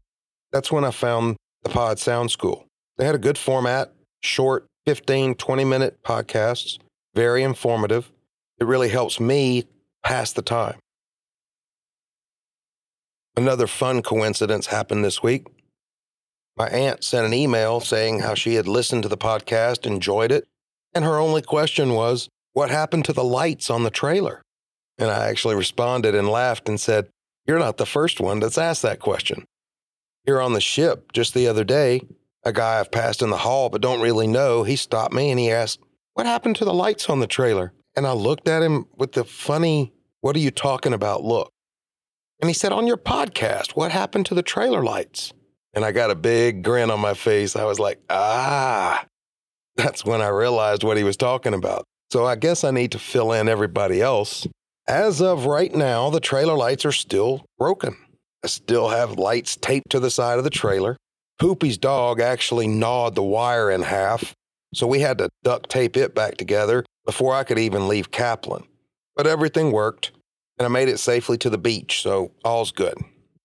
That's 0.52 0.70
when 0.70 0.84
I 0.84 0.92
found 0.92 1.36
the 1.64 1.70
Pod 1.70 1.98
Sound 1.98 2.30
School. 2.30 2.66
They 2.98 3.04
had 3.04 3.16
a 3.16 3.18
good 3.18 3.36
format, 3.36 3.92
short 4.22 4.66
15, 4.86 5.34
20 5.34 5.64
minute 5.64 6.02
podcasts, 6.04 6.78
very 7.14 7.42
informative. 7.42 8.12
It 8.58 8.64
really 8.64 8.88
helps 8.88 9.20
me 9.20 9.64
pass 10.02 10.32
the 10.32 10.42
time. 10.42 10.78
Another 13.36 13.66
fun 13.66 14.02
coincidence 14.02 14.66
happened 14.66 15.04
this 15.04 15.22
week. 15.22 15.46
My 16.56 16.68
aunt 16.68 17.04
sent 17.04 17.26
an 17.26 17.34
email 17.34 17.80
saying 17.80 18.20
how 18.20 18.34
she 18.34 18.54
had 18.54 18.66
listened 18.66 19.02
to 19.02 19.10
the 19.10 19.18
podcast, 19.18 19.84
enjoyed 19.84 20.32
it, 20.32 20.46
and 20.94 21.04
her 21.04 21.18
only 21.18 21.42
question 21.42 21.92
was, 21.92 22.30
What 22.54 22.70
happened 22.70 23.04
to 23.04 23.12
the 23.12 23.24
lights 23.24 23.68
on 23.68 23.82
the 23.82 23.90
trailer? 23.90 24.40
And 24.96 25.10
I 25.10 25.28
actually 25.28 25.54
responded 25.54 26.14
and 26.14 26.30
laughed 26.30 26.66
and 26.66 26.80
said, 26.80 27.08
You're 27.46 27.58
not 27.58 27.76
the 27.76 27.84
first 27.84 28.20
one 28.20 28.40
that's 28.40 28.56
asked 28.56 28.80
that 28.82 29.00
question. 29.00 29.44
Here 30.24 30.40
on 30.40 30.54
the 30.54 30.60
ship 30.60 31.12
just 31.12 31.34
the 31.34 31.46
other 31.46 31.64
day, 31.64 32.00
a 32.42 32.54
guy 32.54 32.80
I've 32.80 32.90
passed 32.90 33.20
in 33.20 33.28
the 33.28 33.36
hall 33.36 33.68
but 33.68 33.82
don't 33.82 34.00
really 34.00 34.26
know, 34.26 34.62
he 34.62 34.76
stopped 34.76 35.12
me 35.12 35.30
and 35.30 35.38
he 35.38 35.50
asked, 35.50 35.80
What 36.14 36.24
happened 36.24 36.56
to 36.56 36.64
the 36.64 36.72
lights 36.72 37.10
on 37.10 37.20
the 37.20 37.26
trailer? 37.26 37.74
And 37.96 38.06
I 38.06 38.12
looked 38.12 38.48
at 38.48 38.62
him 38.62 38.86
with 38.96 39.12
the 39.12 39.24
funny, 39.24 39.92
What 40.20 40.36
are 40.36 40.40
you 40.40 40.50
talking 40.50 40.92
about 40.92 41.24
look. 41.24 41.50
And 42.40 42.50
he 42.50 42.54
said, 42.54 42.72
On 42.72 42.86
your 42.86 42.98
podcast, 42.98 43.72
what 43.72 43.90
happened 43.90 44.26
to 44.26 44.34
the 44.34 44.42
trailer 44.42 44.82
lights? 44.82 45.32
and 45.76 45.84
I 45.84 45.92
got 45.92 46.10
a 46.10 46.14
big 46.14 46.64
grin 46.64 46.90
on 46.90 47.00
my 47.00 47.12
face. 47.12 47.54
I 47.54 47.64
was 47.64 47.78
like, 47.78 48.00
ah, 48.08 49.04
that's 49.76 50.04
when 50.04 50.22
I 50.22 50.28
realized 50.28 50.82
what 50.82 50.96
he 50.96 51.04
was 51.04 51.18
talking 51.18 51.54
about. 51.54 51.84
So 52.10 52.24
I 52.24 52.34
guess 52.34 52.64
I 52.64 52.70
need 52.70 52.92
to 52.92 52.98
fill 52.98 53.30
in 53.32 53.48
everybody 53.48 54.00
else. 54.00 54.46
As 54.88 55.20
of 55.20 55.44
right 55.44 55.74
now, 55.74 56.08
the 56.10 56.20
trailer 56.20 56.56
lights 56.56 56.86
are 56.86 56.92
still 56.92 57.44
broken. 57.58 57.96
I 58.42 58.46
still 58.46 58.88
have 58.88 59.18
lights 59.18 59.56
taped 59.56 59.90
to 59.90 60.00
the 60.00 60.10
side 60.10 60.38
of 60.38 60.44
the 60.44 60.50
trailer. 60.50 60.96
Poopy's 61.38 61.76
dog 61.76 62.20
actually 62.20 62.68
gnawed 62.68 63.14
the 63.14 63.22
wire 63.22 63.70
in 63.70 63.82
half, 63.82 64.32
so 64.72 64.86
we 64.86 65.00
had 65.00 65.18
to 65.18 65.28
duct 65.42 65.68
tape 65.68 65.96
it 65.96 66.14
back 66.14 66.38
together 66.38 66.84
before 67.06 67.34
I 67.34 67.44
could 67.44 67.58
even 67.58 67.88
leave 67.88 68.10
Kaplan. 68.10 68.64
But 69.14 69.26
everything 69.26 69.72
worked, 69.72 70.12
and 70.58 70.66
I 70.66 70.68
made 70.68 70.88
it 70.88 70.98
safely 70.98 71.38
to 71.38 71.48
the 71.48 71.58
beach, 71.58 72.02
so 72.02 72.32
all's 72.44 72.72
good. 72.72 72.98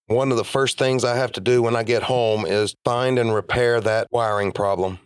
One 0.07 0.31
of 0.31 0.37
the 0.37 0.43
first 0.43 0.77
things 0.77 1.05
I 1.05 1.15
have 1.15 1.31
to 1.33 1.39
do 1.39 1.61
when 1.61 1.75
I 1.75 1.83
get 1.83 2.03
home 2.03 2.45
is 2.45 2.75
find 2.83 3.17
and 3.17 3.33
repair 3.33 3.79
that 3.79 4.07
wiring 4.11 4.51
problem. 4.51 4.99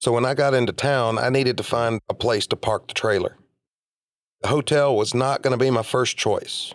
So 0.00 0.12
when 0.12 0.26
I 0.26 0.34
got 0.34 0.52
into 0.52 0.72
town, 0.72 1.18
I 1.18 1.30
needed 1.30 1.56
to 1.56 1.62
find 1.62 2.00
a 2.10 2.14
place 2.14 2.46
to 2.48 2.56
park 2.56 2.88
the 2.88 2.94
trailer. 2.94 3.36
The 4.42 4.48
hotel 4.48 4.94
was 4.96 5.14
not 5.14 5.42
going 5.42 5.58
to 5.58 5.62
be 5.62 5.70
my 5.70 5.82
first 5.82 6.16
choice. 6.16 6.74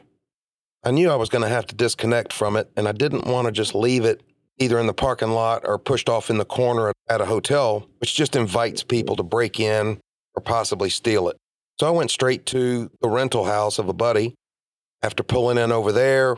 I 0.84 0.92
knew 0.92 1.10
I 1.10 1.16
was 1.16 1.30
going 1.30 1.42
to 1.42 1.50
have 1.50 1.66
to 1.68 1.76
disconnect 1.76 2.32
from 2.32 2.56
it, 2.56 2.72
and 2.78 2.88
I 2.88 2.92
didn't 2.92 3.26
want 3.26 3.46
to 3.48 3.52
just 3.52 3.74
leave 3.74 4.06
it 4.06 4.22
either 4.58 4.80
in 4.80 4.88
the 4.88 4.94
parking 4.94 5.32
lot 5.32 5.64
or 5.66 5.78
pushed 5.78 6.08
off 6.08 6.30
in 6.30 6.38
the 6.38 6.46
corner 6.46 6.94
at 7.10 7.22
a 7.22 7.26
hotel, 7.26 7.88
which 8.00 8.16
just 8.16 8.36
invites 8.36 8.84
people 8.84 9.16
to 9.16 9.24
break 9.24 9.60
in 9.60 10.00
or 10.36 10.42
possibly 10.42 10.89
steal 10.89 11.30
it. 11.30 11.38
So 11.80 11.88
I 11.88 11.92
went 11.92 12.12
straight 12.12 12.46
to 12.48 12.89
the 13.01 13.10
rental 13.10 13.46
house 13.46 13.80
of 13.80 13.89
a 13.89 13.94
buddy. 13.94 14.36
After 15.01 15.24
pulling 15.24 15.58
in 15.58 15.72
over 15.72 15.92
there, 15.92 16.38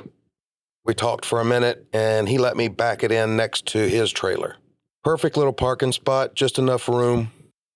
we 0.84 0.94
talked 0.94 1.26
for 1.26 1.40
a 1.40 1.46
minute 1.46 1.86
and 1.94 2.28
he 2.28 2.38
let 2.38 2.58
me 2.58 2.68
back 2.70 3.04
it 3.04 3.12
in 3.12 3.36
next 3.38 3.66
to 3.68 3.80
his 3.80 4.12
trailer. 4.12 4.56
Perfect 5.04 5.38
little 5.38 5.54
parking 5.54 5.92
spot, 5.92 6.34
just 6.34 6.58
enough 6.58 6.88
room. 6.90 7.32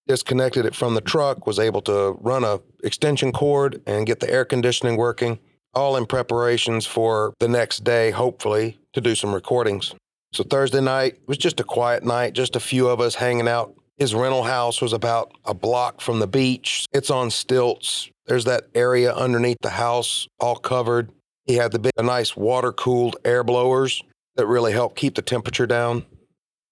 Disconnected 0.07 0.65
it 0.65 0.75
from 0.75 0.95
the 0.95 1.01
truck, 1.01 1.45
was 1.45 1.59
able 1.59 1.81
to 1.83 2.17
run 2.19 2.43
a 2.43 2.59
extension 2.83 3.31
cord 3.31 3.81
and 3.85 4.07
get 4.07 4.19
the 4.19 4.29
air 4.29 4.43
conditioning 4.43 4.97
working, 4.97 5.39
all 5.73 5.95
in 5.95 6.05
preparations 6.05 6.85
for 6.85 7.33
the 7.39 7.47
next 7.47 7.83
day, 7.83 8.11
hopefully, 8.11 8.79
to 8.93 8.99
do 8.99 9.13
some 9.13 9.33
recordings. 9.33 9.93
So 10.33 10.43
Thursday 10.43 10.81
night 10.81 11.19
was 11.27 11.37
just 11.37 11.59
a 11.59 11.63
quiet 11.63 12.03
night, 12.03 12.33
just 12.33 12.55
a 12.55 12.59
few 12.59 12.87
of 12.87 12.99
us 12.99 13.15
hanging 13.15 13.47
out. 13.47 13.75
His 13.97 14.15
rental 14.15 14.43
house 14.43 14.81
was 14.81 14.93
about 14.93 15.31
a 15.45 15.53
block 15.53 16.01
from 16.01 16.19
the 16.19 16.27
beach. 16.27 16.85
It's 16.91 17.11
on 17.11 17.29
stilts. 17.29 18.09
There's 18.25 18.45
that 18.45 18.63
area 18.73 19.13
underneath 19.13 19.57
the 19.61 19.69
house 19.69 20.27
all 20.39 20.55
covered. 20.55 21.11
He 21.45 21.55
had 21.55 21.71
the 21.71 21.79
big, 21.79 21.91
nice 22.01 22.35
water 22.35 22.71
cooled 22.71 23.17
air 23.25 23.43
blowers 23.43 24.03
that 24.35 24.47
really 24.47 24.71
helped 24.71 24.95
keep 24.95 25.15
the 25.15 25.21
temperature 25.21 25.67
down. 25.67 26.05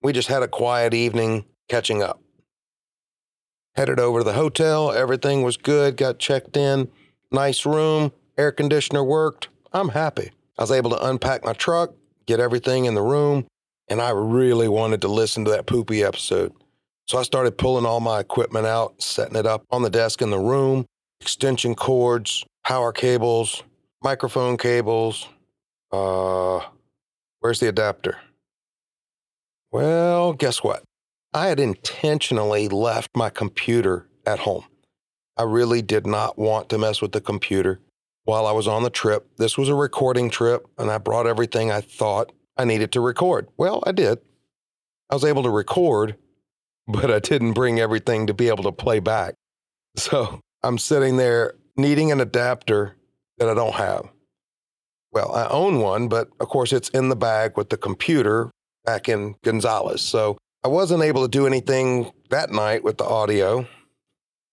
We 0.01 0.13
just 0.13 0.29
had 0.29 0.43
a 0.43 0.47
quiet 0.47 0.93
evening 0.93 1.45
catching 1.67 2.01
up. 2.01 2.21
Headed 3.75 3.99
over 3.99 4.19
to 4.19 4.23
the 4.23 4.33
hotel. 4.33 4.91
Everything 4.91 5.43
was 5.43 5.57
good. 5.57 5.97
Got 5.97 6.19
checked 6.19 6.57
in. 6.57 6.89
Nice 7.31 7.65
room. 7.65 8.11
Air 8.37 8.51
conditioner 8.51 9.03
worked. 9.03 9.49
I'm 9.71 9.89
happy. 9.89 10.31
I 10.57 10.63
was 10.63 10.71
able 10.71 10.89
to 10.91 11.05
unpack 11.05 11.45
my 11.45 11.53
truck, 11.53 11.93
get 12.25 12.39
everything 12.39 12.85
in 12.85 12.93
the 12.93 13.01
room, 13.01 13.47
and 13.87 14.01
I 14.01 14.09
really 14.09 14.67
wanted 14.67 15.01
to 15.01 15.07
listen 15.07 15.45
to 15.45 15.51
that 15.51 15.65
poopy 15.67 16.03
episode. 16.03 16.53
So 17.09 17.17
I 17.17 17.23
started 17.23 17.57
pulling 17.57 17.87
all 17.87 18.01
my 18.01 18.19
equipment 18.19 18.67
out, 18.67 19.01
setting 19.01 19.35
it 19.35 19.47
up 19.47 19.65
on 19.71 19.81
the 19.81 19.89
desk 19.89 20.21
in 20.21 20.29
the 20.29 20.37
room, 20.37 20.85
extension 21.19 21.73
cords, 21.73 22.45
power 22.63 22.91
cables, 22.91 23.63
microphone 24.03 24.57
cables. 24.57 25.27
Uh, 25.91 26.59
where's 27.39 27.59
the 27.61 27.67
adapter? 27.67 28.19
Well, 29.71 30.33
guess 30.33 30.61
what? 30.63 30.83
I 31.33 31.47
had 31.47 31.59
intentionally 31.59 32.67
left 32.67 33.09
my 33.17 33.31
computer 33.31 34.05
at 34.27 34.37
home. 34.37 34.65
I 35.35 35.43
really 35.43 35.81
did 35.81 36.05
not 36.05 36.37
want 36.37 36.69
to 36.69 36.77
mess 36.77 37.01
with 37.01 37.13
the 37.13 37.21
computer 37.21 37.79
while 38.25 38.45
I 38.45 38.51
was 38.51 38.67
on 38.67 38.83
the 38.83 38.91
trip. 38.91 39.27
This 39.37 39.57
was 39.57 39.67
a 39.67 39.73
recording 39.73 40.29
trip, 40.29 40.67
and 40.77 40.91
I 40.91 40.99
brought 40.99 41.25
everything 41.25 41.71
I 41.71 41.81
thought 41.81 42.31
I 42.55 42.65
needed 42.65 42.91
to 42.91 43.01
record. 43.01 43.47
Well, 43.57 43.81
I 43.87 43.93
did. 43.93 44.19
I 45.09 45.15
was 45.15 45.25
able 45.25 45.41
to 45.41 45.49
record, 45.49 46.15
but 46.89 47.11
I 47.11 47.19
didn't 47.19 47.53
bring 47.53 47.79
everything 47.79 48.27
to 48.27 48.33
be 48.33 48.47
able 48.47 48.63
to 48.63 48.71
play 48.71 48.99
back. 48.99 49.35
So 49.95 50.41
I'm 50.63 50.77
sitting 50.77 51.17
there 51.17 51.53
needing 51.77 52.11
an 52.11 52.19
adapter 52.19 52.95
that 53.37 53.47
I 53.47 53.53
don't 53.53 53.75
have. 53.75 54.09
Well, 55.11 55.33
I 55.33 55.47
own 55.47 55.79
one, 55.79 56.07
but 56.07 56.29
of 56.39 56.49
course 56.49 56.73
it's 56.73 56.89
in 56.89 57.09
the 57.09 57.15
bag 57.15 57.57
with 57.57 57.69
the 57.69 57.77
computer 57.77 58.51
back 58.85 59.07
in 59.07 59.35
Gonzales. 59.43 60.01
So 60.01 60.37
I 60.63 60.67
wasn't 60.67 61.03
able 61.03 61.21
to 61.23 61.29
do 61.29 61.47
anything 61.47 62.11
that 62.31 62.51
night 62.51 62.83
with 62.83 62.97
the 62.97 63.05
audio. 63.05 63.67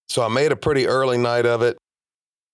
So 0.08 0.22
I 0.22 0.28
made 0.28 0.52
a 0.52 0.56
pretty 0.56 0.86
early 0.86 1.18
night 1.18 1.46
of 1.46 1.62
it. 1.62 1.76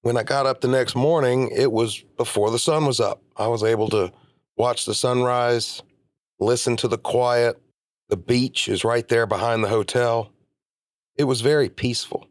When 0.02 0.16
I 0.16 0.22
got 0.22 0.46
up 0.46 0.60
the 0.60 0.68
next 0.68 0.96
morning, 0.96 1.50
it 1.54 1.70
was 1.70 2.02
before 2.16 2.50
the 2.50 2.58
sun 2.58 2.86
was 2.86 2.98
up. 2.98 3.22
I 3.36 3.46
was 3.46 3.62
able 3.62 3.88
to 3.90 4.12
watch 4.56 4.84
the 4.84 4.94
sunrise, 4.94 5.82
listen 6.40 6.76
to 6.78 6.88
the 6.88 6.98
quiet. 6.98 7.60
The 8.08 8.16
beach 8.16 8.68
is 8.68 8.84
right 8.84 9.06
there 9.08 9.26
behind 9.26 9.64
the 9.64 9.68
hotel. 9.68 10.30
It 11.16 11.24
was 11.24 11.40
very 11.40 11.68
peaceful. 11.68 12.26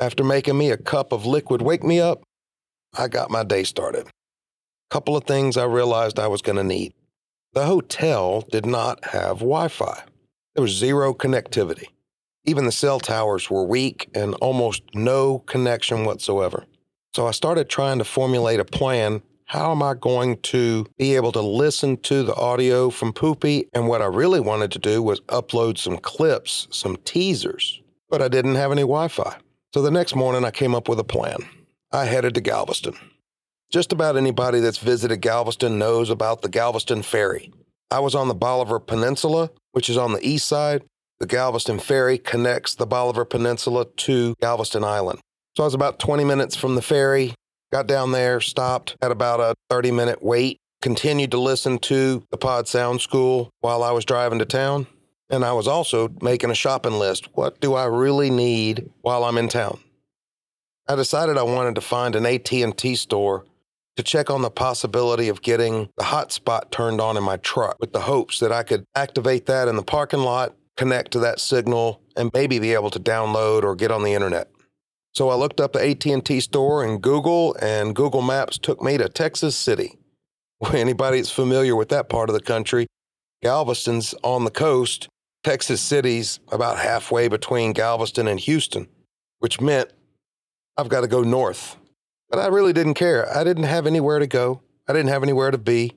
After 0.00 0.24
making 0.24 0.56
me 0.56 0.70
a 0.70 0.76
cup 0.76 1.12
of 1.12 1.26
liquid 1.26 1.62
wake 1.62 1.82
me 1.82 2.00
up, 2.00 2.22
I 2.96 3.08
got 3.08 3.30
my 3.30 3.44
day 3.44 3.64
started. 3.64 4.06
Couple 4.90 5.16
of 5.16 5.24
things 5.24 5.56
I 5.56 5.64
realized 5.64 6.18
I 6.18 6.28
was 6.28 6.42
going 6.42 6.56
to 6.56 6.64
need. 6.64 6.94
The 7.52 7.66
hotel 7.66 8.42
did 8.50 8.64
not 8.64 9.04
have 9.06 9.38
Wi 9.38 9.68
Fi, 9.68 10.04
there 10.58 10.62
was 10.62 10.72
zero 10.72 11.14
connectivity. 11.14 11.86
Even 12.44 12.64
the 12.64 12.72
cell 12.72 12.98
towers 12.98 13.48
were 13.48 13.62
weak 13.62 14.08
and 14.12 14.34
almost 14.36 14.82
no 14.92 15.38
connection 15.46 16.04
whatsoever. 16.04 16.64
So 17.14 17.28
I 17.28 17.30
started 17.30 17.68
trying 17.68 17.98
to 17.98 18.04
formulate 18.04 18.58
a 18.58 18.64
plan 18.64 19.22
how 19.48 19.72
am 19.72 19.82
I 19.82 19.94
going 19.94 20.36
to 20.42 20.86
be 20.98 21.16
able 21.16 21.32
to 21.32 21.40
listen 21.40 21.96
to 22.02 22.22
the 22.22 22.34
audio 22.34 22.90
from 22.90 23.14
Poopy? 23.14 23.66
And 23.72 23.88
what 23.88 24.02
I 24.02 24.06
really 24.06 24.40
wanted 24.40 24.70
to 24.72 24.78
do 24.78 25.02
was 25.02 25.20
upload 25.22 25.78
some 25.78 25.96
clips, 25.96 26.68
some 26.70 26.96
teasers, 26.98 27.80
but 28.10 28.20
I 28.20 28.28
didn't 28.28 28.56
have 28.56 28.72
any 28.72 28.82
Wi 28.82 29.08
Fi. 29.08 29.38
So 29.72 29.80
the 29.80 29.90
next 29.90 30.14
morning, 30.14 30.44
I 30.44 30.50
came 30.50 30.74
up 30.74 30.86
with 30.86 31.00
a 31.00 31.04
plan. 31.04 31.38
I 31.90 32.04
headed 32.04 32.34
to 32.34 32.42
Galveston. 32.42 32.92
Just 33.72 33.90
about 33.90 34.18
anybody 34.18 34.60
that's 34.60 34.78
visited 34.78 35.22
Galveston 35.22 35.78
knows 35.78 36.10
about 36.10 36.42
the 36.42 36.50
Galveston 36.50 37.02
Ferry. 37.02 37.50
I 37.90 38.00
was 38.00 38.14
on 38.14 38.28
the 38.28 38.34
Bolivar 38.34 38.78
Peninsula, 38.78 39.50
which 39.72 39.88
is 39.88 39.96
on 39.96 40.12
the 40.12 40.26
east 40.26 40.46
side. 40.46 40.84
The 41.20 41.26
Galveston 41.26 41.78
Ferry 41.78 42.18
connects 42.18 42.74
the 42.74 42.86
Bolivar 42.86 43.24
Peninsula 43.24 43.86
to 43.86 44.34
Galveston 44.42 44.84
Island. 44.84 45.20
So 45.56 45.64
I 45.64 45.66
was 45.66 45.74
about 45.74 45.98
20 45.98 46.22
minutes 46.24 46.54
from 46.54 46.74
the 46.74 46.82
ferry, 46.82 47.34
got 47.72 47.86
down 47.86 48.12
there, 48.12 48.40
stopped, 48.40 48.96
had 49.02 49.10
about 49.10 49.40
a 49.40 49.54
30 49.70 49.90
minute 49.90 50.22
wait, 50.22 50.58
continued 50.80 51.30
to 51.32 51.38
listen 51.38 51.78
to 51.78 52.22
the 52.30 52.38
Pod 52.38 52.68
Sound 52.68 53.00
School 53.00 53.50
while 53.60 53.82
I 53.82 53.90
was 53.92 54.04
driving 54.04 54.38
to 54.38 54.44
town. 54.44 54.86
And 55.30 55.44
I 55.44 55.52
was 55.52 55.68
also 55.68 56.08
making 56.22 56.50
a 56.50 56.54
shopping 56.54 56.98
list. 56.98 57.28
What 57.34 57.60
do 57.60 57.74
I 57.74 57.84
really 57.84 58.30
need 58.30 58.88
while 59.02 59.24
I'm 59.24 59.36
in 59.36 59.48
town? 59.48 59.78
I 60.88 60.96
decided 60.96 61.36
I 61.36 61.42
wanted 61.42 61.74
to 61.74 61.82
find 61.82 62.16
an 62.16 62.24
AT&T 62.24 62.94
store 62.94 63.44
to 63.96 64.02
check 64.02 64.30
on 64.30 64.40
the 64.40 64.50
possibility 64.50 65.28
of 65.28 65.42
getting 65.42 65.90
the 65.98 66.04
hotspot 66.04 66.70
turned 66.70 67.00
on 67.00 67.16
in 67.18 67.22
my 67.22 67.36
truck 67.38 67.76
with 67.80 67.92
the 67.92 68.00
hopes 68.00 68.38
that 68.38 68.52
I 68.52 68.62
could 68.62 68.84
activate 68.94 69.44
that 69.46 69.68
in 69.68 69.76
the 69.76 69.82
parking 69.82 70.20
lot, 70.20 70.54
connect 70.76 71.10
to 71.10 71.18
that 71.18 71.40
signal, 71.40 72.00
and 72.16 72.30
maybe 72.32 72.58
be 72.58 72.72
able 72.72 72.90
to 72.90 73.00
download 73.00 73.64
or 73.64 73.74
get 73.74 73.90
on 73.90 74.04
the 74.04 74.14
internet. 74.14 74.50
So 75.14 75.30
I 75.30 75.34
looked 75.34 75.60
up 75.60 75.72
the 75.72 75.90
AT&T 75.90 76.40
store 76.40 76.84
in 76.84 76.98
Google 76.98 77.56
and 77.60 77.94
Google 77.94 78.22
Maps 78.22 78.58
took 78.58 78.82
me 78.82 78.98
to 78.98 79.08
Texas 79.08 79.56
City. 79.56 79.98
Anybody 80.72 81.18
that's 81.18 81.30
familiar 81.30 81.74
with 81.74 81.88
that 81.88 82.08
part 82.08 82.28
of 82.28 82.34
the 82.34 82.42
country, 82.42 82.86
Galveston's 83.42 84.14
on 84.22 84.44
the 84.44 84.50
coast. 84.50 85.08
Texas 85.44 85.80
City's 85.80 86.40
about 86.50 86.78
halfway 86.78 87.28
between 87.28 87.72
Galveston 87.72 88.28
and 88.28 88.40
Houston, 88.40 88.88
which 89.38 89.60
meant 89.60 89.90
I've 90.76 90.88
got 90.88 91.02
to 91.02 91.08
go 91.08 91.22
north 91.22 91.76
but 92.30 92.38
I 92.38 92.46
really 92.48 92.72
didn't 92.72 92.94
care. 92.94 93.34
I 93.34 93.44
didn't 93.44 93.64
have 93.64 93.86
anywhere 93.86 94.18
to 94.18 94.26
go, 94.26 94.62
I 94.86 94.92
didn't 94.92 95.08
have 95.08 95.22
anywhere 95.22 95.50
to 95.50 95.58
be. 95.58 95.94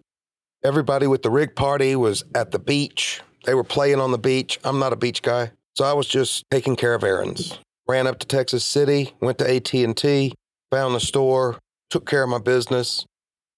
Everybody 0.64 1.08
with 1.08 1.24
the 1.24 1.30
rig 1.30 1.56
party 1.56 1.96
was 1.96 2.24
at 2.36 2.52
the 2.52 2.60
beach. 2.60 3.22
They 3.46 3.56
were 3.56 3.64
playing 3.64 4.00
on 4.00 4.12
the 4.12 4.20
beach. 4.20 4.60
I'm 4.64 4.78
not 4.78 4.94
a 4.94 4.96
beach 4.96 5.24
guy, 5.24 5.52
so 5.76 5.86
I 5.86 5.94
was 5.94 6.08
just 6.08 6.46
taking 6.52 6.76
care 6.76 6.94
of 6.94 7.04
errands. 7.04 7.58
Ran 7.88 8.08
up 8.08 8.20
to 8.20 8.28
Texas 8.28 8.64
City, 8.64 9.14
went 9.20 9.38
to 9.40 9.56
AT&T, 9.56 10.34
found 10.72 10.96
the 10.96 11.00
store, 11.00 11.60
took 11.90 12.06
care 12.06 12.24
of 12.24 12.30
my 12.30 12.40
business. 12.40 13.06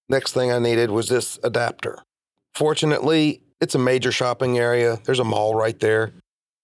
Next 0.08 0.32
thing 0.32 0.52
I 0.52 0.58
needed 0.58 0.90
was 0.90 1.08
this 1.08 1.38
adapter. 1.42 1.98
Fortunately, 2.54 3.40
it's 3.60 3.74
a 3.74 3.78
major 3.78 4.12
shopping 4.12 4.58
area. 4.58 4.98
There's 5.04 5.20
a 5.20 5.24
mall 5.24 5.54
right 5.54 5.78
there. 5.78 6.12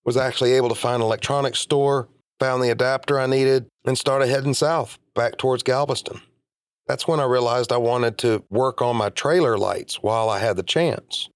Was 0.05 0.17
actually 0.17 0.52
able 0.52 0.69
to 0.71 0.75
find 0.75 0.97
an 0.97 1.07
electronics 1.07 1.59
store, 1.61 2.09
found 2.38 2.62
the 2.62 2.71
adapter 2.71 3.21
I 3.21 3.26
needed, 3.26 3.67
and 3.85 3.97
started 3.97 4.29
heading 4.29 4.55
south 4.55 4.99
back 5.14 5.37
towards 5.37 5.62
Galveston. 5.62 6.21
That's 6.87 7.07
when 7.07 7.21
I 7.21 7.25
realized 7.25 7.71
I 7.71 7.76
wanted 7.76 8.19
to 8.19 8.43
work 8.50 8.83
on 8.83 8.97
my 8.97 9.11
trailer 9.11 9.57
lights 9.57 10.02
while 10.02 10.29
I 10.29 10.38
had 10.38 10.57
the 10.57 10.62
chance. 10.62 11.29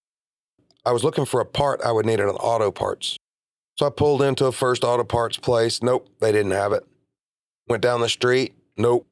I 0.85 0.93
was 0.93 1.05
looking 1.05 1.25
for 1.25 1.41
a 1.41 1.47
part 1.47 1.81
I 1.83 1.93
would 1.93 2.07
need 2.07 2.21
at 2.21 2.29
an 2.29 2.37
auto 2.37 2.71
parts. 2.71 3.17
So 3.77 3.87
I 3.87 3.91
pulled 3.91 4.23
into 4.23 4.47
a 4.47 4.53
first 4.53 4.85
auto 4.85 5.05
parts 5.05 5.37
place. 5.37 5.83
Nope, 5.83 6.09
they 6.21 6.33
didn't 6.33 6.53
have 6.53 6.73
it. 6.73 6.85
Went 7.69 7.83
down 7.83 8.01
the 8.01 8.09
street. 8.09 8.55
Nope. 8.77 9.07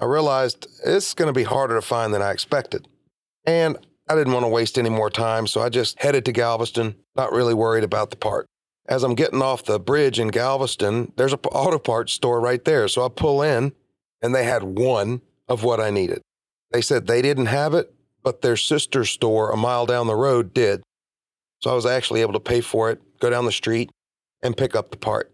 I 0.00 0.06
realized 0.06 0.66
it's 0.84 1.14
going 1.14 1.28
to 1.28 1.32
be 1.32 1.44
harder 1.44 1.74
to 1.74 1.82
find 1.82 2.12
than 2.12 2.22
I 2.22 2.30
expected. 2.30 2.88
And 3.44 3.76
I 4.08 4.14
didn't 4.14 4.32
want 4.32 4.44
to 4.44 4.48
waste 4.48 4.78
any 4.78 4.90
more 4.90 5.10
time, 5.10 5.46
so 5.46 5.60
I 5.60 5.68
just 5.68 6.00
headed 6.00 6.24
to 6.24 6.32
Galveston, 6.32 6.96
not 7.14 7.32
really 7.32 7.54
worried 7.54 7.84
about 7.84 8.10
the 8.10 8.16
part. 8.16 8.46
As 8.88 9.04
I'm 9.04 9.14
getting 9.14 9.42
off 9.42 9.64
the 9.64 9.78
bridge 9.78 10.18
in 10.18 10.28
Galveston, 10.28 11.12
there's 11.16 11.32
an 11.32 11.38
auto 11.52 11.78
parts 11.78 12.12
store 12.12 12.40
right 12.40 12.64
there. 12.64 12.88
So 12.88 13.04
I 13.04 13.08
pull 13.08 13.42
in 13.42 13.72
and 14.20 14.34
they 14.34 14.44
had 14.44 14.64
one 14.64 15.20
of 15.48 15.62
what 15.62 15.78
I 15.80 15.90
needed. 15.90 16.22
They 16.72 16.80
said 16.80 17.06
they 17.06 17.22
didn't 17.22 17.46
have 17.46 17.74
it, 17.74 17.94
but 18.22 18.42
their 18.42 18.56
sister 18.56 19.04
store 19.04 19.52
a 19.52 19.56
mile 19.56 19.86
down 19.86 20.06
the 20.06 20.16
road 20.16 20.52
did. 20.52 20.82
So 21.60 21.70
I 21.70 21.74
was 21.74 21.86
actually 21.86 22.22
able 22.22 22.32
to 22.32 22.40
pay 22.40 22.60
for 22.60 22.90
it, 22.90 23.00
go 23.20 23.30
down 23.30 23.44
the 23.44 23.52
street, 23.52 23.90
and 24.42 24.56
pick 24.56 24.74
up 24.74 24.90
the 24.90 24.96
part. 24.96 25.32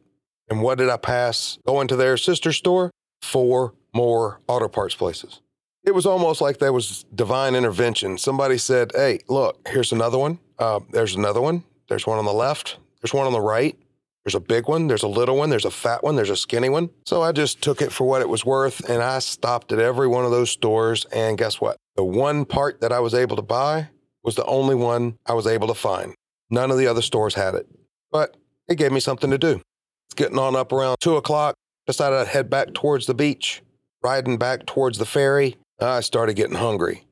And 0.48 0.62
what 0.62 0.78
did 0.78 0.88
I 0.88 0.96
pass 0.96 1.58
going 1.66 1.88
to 1.88 1.96
their 1.96 2.16
sister 2.16 2.52
store? 2.52 2.90
Four 3.22 3.74
more 3.94 4.40
auto 4.46 4.68
parts 4.68 4.94
places. 4.94 5.40
It 5.84 5.94
was 5.94 6.06
almost 6.06 6.40
like 6.40 6.58
there 6.58 6.72
was 6.72 7.04
divine 7.14 7.54
intervention. 7.54 8.18
Somebody 8.18 8.58
said, 8.58 8.92
Hey, 8.94 9.20
look, 9.28 9.66
here's 9.68 9.92
another 9.92 10.18
one. 10.18 10.38
Uh, 10.58 10.80
there's 10.90 11.14
another 11.14 11.40
one. 11.40 11.64
There's 11.88 12.06
one 12.06 12.18
on 12.18 12.24
the 12.24 12.32
left. 12.32 12.78
There's 13.00 13.14
one 13.14 13.26
on 13.26 13.32
the 13.32 13.40
right. 13.40 13.76
There's 14.26 14.34
a 14.34 14.40
big 14.40 14.66
one, 14.66 14.88
there's 14.88 15.04
a 15.04 15.08
little 15.08 15.36
one, 15.36 15.50
there's 15.50 15.64
a 15.64 15.70
fat 15.70 16.02
one, 16.02 16.16
there's 16.16 16.30
a 16.30 16.36
skinny 16.36 16.68
one. 16.68 16.90
So 17.04 17.22
I 17.22 17.30
just 17.30 17.62
took 17.62 17.80
it 17.80 17.92
for 17.92 18.08
what 18.08 18.22
it 18.22 18.28
was 18.28 18.44
worth 18.44 18.80
and 18.90 19.00
I 19.00 19.20
stopped 19.20 19.70
at 19.70 19.78
every 19.78 20.08
one 20.08 20.24
of 20.24 20.32
those 20.32 20.50
stores. 20.50 21.04
And 21.12 21.38
guess 21.38 21.60
what? 21.60 21.76
The 21.94 22.02
one 22.02 22.44
part 22.44 22.80
that 22.80 22.90
I 22.90 22.98
was 22.98 23.14
able 23.14 23.36
to 23.36 23.42
buy 23.42 23.90
was 24.24 24.34
the 24.34 24.44
only 24.46 24.74
one 24.74 25.16
I 25.26 25.34
was 25.34 25.46
able 25.46 25.68
to 25.68 25.74
find. 25.74 26.12
None 26.50 26.72
of 26.72 26.76
the 26.78 26.88
other 26.88 27.02
stores 27.02 27.36
had 27.36 27.54
it, 27.54 27.68
but 28.10 28.36
it 28.68 28.76
gave 28.76 28.92
me 28.92 29.00
something 29.00 29.30
to 29.30 29.38
do. 29.38 29.60
It's 30.08 30.14
getting 30.14 30.38
on 30.38 30.56
up 30.56 30.72
around 30.72 30.96
two 31.00 31.16
o'clock. 31.16 31.54
Decided 31.86 32.18
I'd 32.18 32.28
head 32.28 32.50
back 32.50 32.74
towards 32.74 33.06
the 33.06 33.14
beach. 33.14 33.62
Riding 34.02 34.38
back 34.38 34.66
towards 34.66 34.98
the 34.98 35.06
ferry, 35.06 35.56
I 35.80 36.00
started 36.00 36.34
getting 36.34 36.56
hungry. 36.56 37.04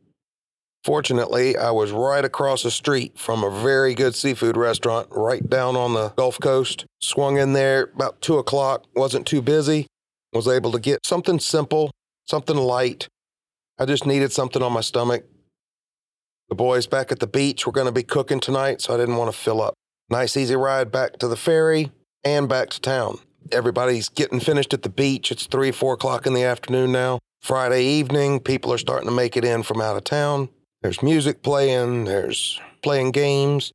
Fortunately, 0.84 1.56
I 1.56 1.70
was 1.70 1.92
right 1.92 2.24
across 2.24 2.62
the 2.62 2.70
street 2.70 3.18
from 3.18 3.42
a 3.42 3.62
very 3.62 3.94
good 3.94 4.14
seafood 4.14 4.56
restaurant 4.56 5.08
right 5.10 5.48
down 5.48 5.76
on 5.76 5.94
the 5.94 6.10
Gulf 6.10 6.38
Coast. 6.40 6.84
Swung 7.00 7.38
in 7.38 7.54
there 7.54 7.90
about 7.94 8.20
two 8.20 8.36
o'clock, 8.36 8.84
wasn't 8.94 9.26
too 9.26 9.40
busy, 9.40 9.86
was 10.32 10.46
able 10.46 10.72
to 10.72 10.78
get 10.78 11.06
something 11.06 11.38
simple, 11.38 11.90
something 12.26 12.56
light. 12.56 13.08
I 13.78 13.86
just 13.86 14.06
needed 14.06 14.30
something 14.30 14.62
on 14.62 14.72
my 14.72 14.82
stomach. 14.82 15.24
The 16.50 16.54
boys 16.54 16.86
back 16.86 17.10
at 17.10 17.18
the 17.18 17.26
beach 17.26 17.64
were 17.64 17.72
going 17.72 17.86
to 17.86 17.92
be 17.92 18.02
cooking 18.02 18.40
tonight, 18.40 18.82
so 18.82 18.92
I 18.92 18.98
didn't 18.98 19.16
want 19.16 19.32
to 19.32 19.38
fill 19.38 19.62
up. 19.62 19.74
Nice, 20.10 20.36
easy 20.36 20.56
ride 20.56 20.92
back 20.92 21.18
to 21.18 21.28
the 21.28 21.36
ferry 21.36 21.90
and 22.22 22.48
back 22.48 22.70
to 22.70 22.80
town. 22.80 23.18
Everybody's 23.52 24.08
getting 24.08 24.40
finished 24.40 24.74
at 24.74 24.82
the 24.82 24.88
beach. 24.88 25.30
It's 25.30 25.46
three, 25.46 25.70
four 25.70 25.94
o'clock 25.94 26.26
in 26.26 26.34
the 26.34 26.44
afternoon 26.44 26.92
now. 26.92 27.18
Friday 27.40 27.84
evening, 27.84 28.40
people 28.40 28.72
are 28.72 28.78
starting 28.78 29.08
to 29.08 29.14
make 29.14 29.36
it 29.36 29.44
in 29.44 29.62
from 29.62 29.80
out 29.80 29.96
of 29.96 30.04
town. 30.04 30.48
There's 30.82 31.02
music 31.02 31.42
playing, 31.42 32.04
there's 32.04 32.60
playing 32.82 33.12
games. 33.12 33.72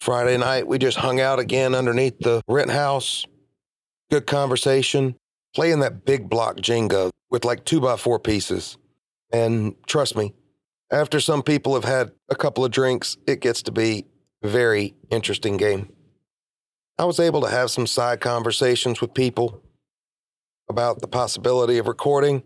Friday 0.00 0.36
night, 0.36 0.66
we 0.66 0.78
just 0.78 0.98
hung 0.98 1.20
out 1.20 1.38
again 1.38 1.74
underneath 1.74 2.18
the 2.20 2.42
rent 2.48 2.70
house. 2.70 3.24
Good 4.10 4.26
conversation. 4.26 5.16
Playing 5.54 5.80
that 5.80 6.04
big 6.04 6.28
block 6.28 6.56
Jenga 6.56 7.10
with 7.30 7.44
like 7.44 7.64
two 7.64 7.80
by 7.80 7.96
four 7.96 8.18
pieces. 8.18 8.76
And 9.32 9.74
trust 9.86 10.16
me, 10.16 10.34
after 10.90 11.20
some 11.20 11.42
people 11.42 11.74
have 11.74 11.84
had 11.84 12.12
a 12.28 12.36
couple 12.36 12.64
of 12.64 12.70
drinks, 12.70 13.16
it 13.26 13.40
gets 13.40 13.62
to 13.62 13.72
be 13.72 14.06
very 14.46 14.94
interesting 15.10 15.56
game. 15.56 15.92
I 16.98 17.04
was 17.04 17.20
able 17.20 17.40
to 17.42 17.50
have 17.50 17.70
some 17.70 17.86
side 17.86 18.20
conversations 18.20 19.00
with 19.00 19.14
people 19.14 19.62
about 20.68 21.00
the 21.00 21.08
possibility 21.08 21.78
of 21.78 21.86
recording, 21.86 22.42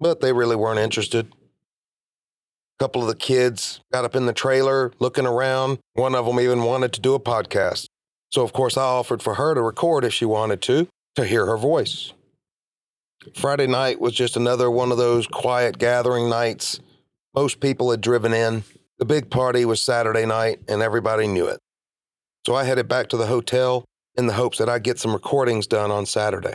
but 0.00 0.20
they 0.20 0.32
really 0.32 0.56
weren't 0.56 0.78
interested. 0.78 1.26
A 1.26 2.82
couple 2.82 3.02
of 3.02 3.08
the 3.08 3.14
kids 3.14 3.80
got 3.92 4.04
up 4.04 4.16
in 4.16 4.26
the 4.26 4.32
trailer 4.32 4.92
looking 4.98 5.26
around. 5.26 5.78
One 5.94 6.14
of 6.14 6.26
them 6.26 6.40
even 6.40 6.62
wanted 6.62 6.92
to 6.94 7.00
do 7.00 7.14
a 7.14 7.20
podcast. 7.20 7.86
So, 8.32 8.42
of 8.42 8.52
course, 8.52 8.76
I 8.76 8.82
offered 8.82 9.22
for 9.22 9.34
her 9.34 9.54
to 9.54 9.62
record 9.62 10.04
if 10.04 10.12
she 10.12 10.24
wanted 10.24 10.60
to, 10.62 10.88
to 11.14 11.24
hear 11.24 11.46
her 11.46 11.56
voice. 11.56 12.12
Friday 13.34 13.66
night 13.66 14.00
was 14.00 14.12
just 14.12 14.36
another 14.36 14.70
one 14.70 14.90
of 14.90 14.98
those 14.98 15.26
quiet 15.26 15.78
gathering 15.78 16.28
nights. 16.28 16.80
Most 17.34 17.60
people 17.60 17.90
had 17.90 18.00
driven 18.00 18.32
in. 18.32 18.64
The 18.98 19.04
big 19.04 19.28
party 19.28 19.64
was 19.64 19.80
Saturday 19.80 20.24
night, 20.24 20.60
and 20.68 20.80
everybody 20.80 21.26
knew 21.26 21.46
it. 21.48 21.58
So 22.46 22.54
I 22.54 22.64
headed 22.64 22.86
back 22.86 23.08
to 23.08 23.16
the 23.16 23.26
hotel 23.26 23.84
in 24.16 24.26
the 24.26 24.34
hopes 24.34 24.58
that 24.58 24.68
I'd 24.68 24.84
get 24.84 25.00
some 25.00 25.12
recordings 25.12 25.66
done 25.66 25.90
on 25.90 26.06
Saturday. 26.06 26.54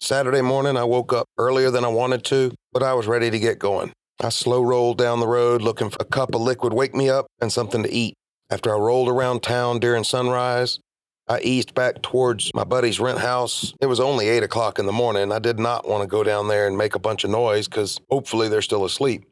Saturday 0.00 0.40
morning, 0.40 0.76
I 0.76 0.84
woke 0.84 1.12
up 1.12 1.26
earlier 1.38 1.70
than 1.70 1.84
I 1.84 1.88
wanted 1.88 2.24
to, 2.24 2.52
but 2.72 2.82
I 2.82 2.94
was 2.94 3.06
ready 3.06 3.30
to 3.30 3.38
get 3.38 3.58
going. 3.58 3.92
I 4.20 4.30
slow 4.30 4.62
rolled 4.62 4.98
down 4.98 5.20
the 5.20 5.28
road 5.28 5.62
looking 5.62 5.88
for 5.88 5.98
a 6.00 6.04
cup 6.04 6.34
of 6.34 6.40
liquid 6.40 6.72
wake 6.72 6.94
me 6.94 7.08
up 7.08 7.26
and 7.40 7.52
something 7.52 7.82
to 7.84 7.92
eat. 7.92 8.14
After 8.50 8.74
I 8.74 8.78
rolled 8.78 9.08
around 9.08 9.42
town 9.42 9.78
during 9.78 10.02
sunrise, 10.02 10.80
I 11.28 11.40
eased 11.42 11.74
back 11.74 12.02
towards 12.02 12.52
my 12.54 12.64
buddy's 12.64 12.98
rent 12.98 13.20
house. 13.20 13.72
It 13.80 13.86
was 13.86 14.00
only 14.00 14.28
eight 14.28 14.42
o'clock 14.42 14.80
in 14.80 14.86
the 14.86 14.92
morning. 14.92 15.30
I 15.30 15.38
did 15.38 15.60
not 15.60 15.86
want 15.86 16.02
to 16.02 16.08
go 16.08 16.24
down 16.24 16.48
there 16.48 16.66
and 16.66 16.76
make 16.76 16.96
a 16.96 16.98
bunch 16.98 17.22
of 17.22 17.30
noise 17.30 17.68
because 17.68 18.00
hopefully 18.10 18.48
they're 18.48 18.62
still 18.62 18.84
asleep. 18.84 19.29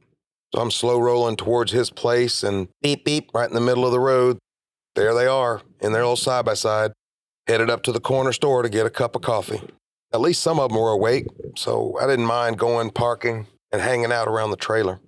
So 0.54 0.62
I'm 0.62 0.70
slow 0.70 0.98
rolling 0.98 1.36
towards 1.36 1.72
his 1.72 1.90
place 1.90 2.42
and 2.42 2.68
beep, 2.80 3.04
beep, 3.04 3.30
right 3.34 3.48
in 3.48 3.54
the 3.54 3.60
middle 3.60 3.84
of 3.84 3.92
the 3.92 4.00
road. 4.00 4.38
There 4.94 5.14
they 5.14 5.26
are 5.26 5.62
in 5.80 5.92
their 5.92 6.02
little 6.02 6.16
side 6.16 6.44
by 6.44 6.54
side, 6.54 6.92
headed 7.46 7.70
up 7.70 7.82
to 7.84 7.92
the 7.92 8.00
corner 8.00 8.32
store 8.32 8.62
to 8.62 8.68
get 8.68 8.86
a 8.86 8.90
cup 8.90 9.14
of 9.14 9.22
coffee. 9.22 9.60
At 10.12 10.20
least 10.20 10.42
some 10.42 10.58
of 10.58 10.70
them 10.70 10.80
were 10.80 10.90
awake, 10.90 11.26
so 11.56 11.98
I 12.00 12.06
didn't 12.06 12.24
mind 12.24 12.58
going 12.58 12.90
parking 12.90 13.46
and 13.70 13.82
hanging 13.82 14.10
out 14.10 14.26
around 14.26 14.50
the 14.50 14.56
trailer. 14.56 15.00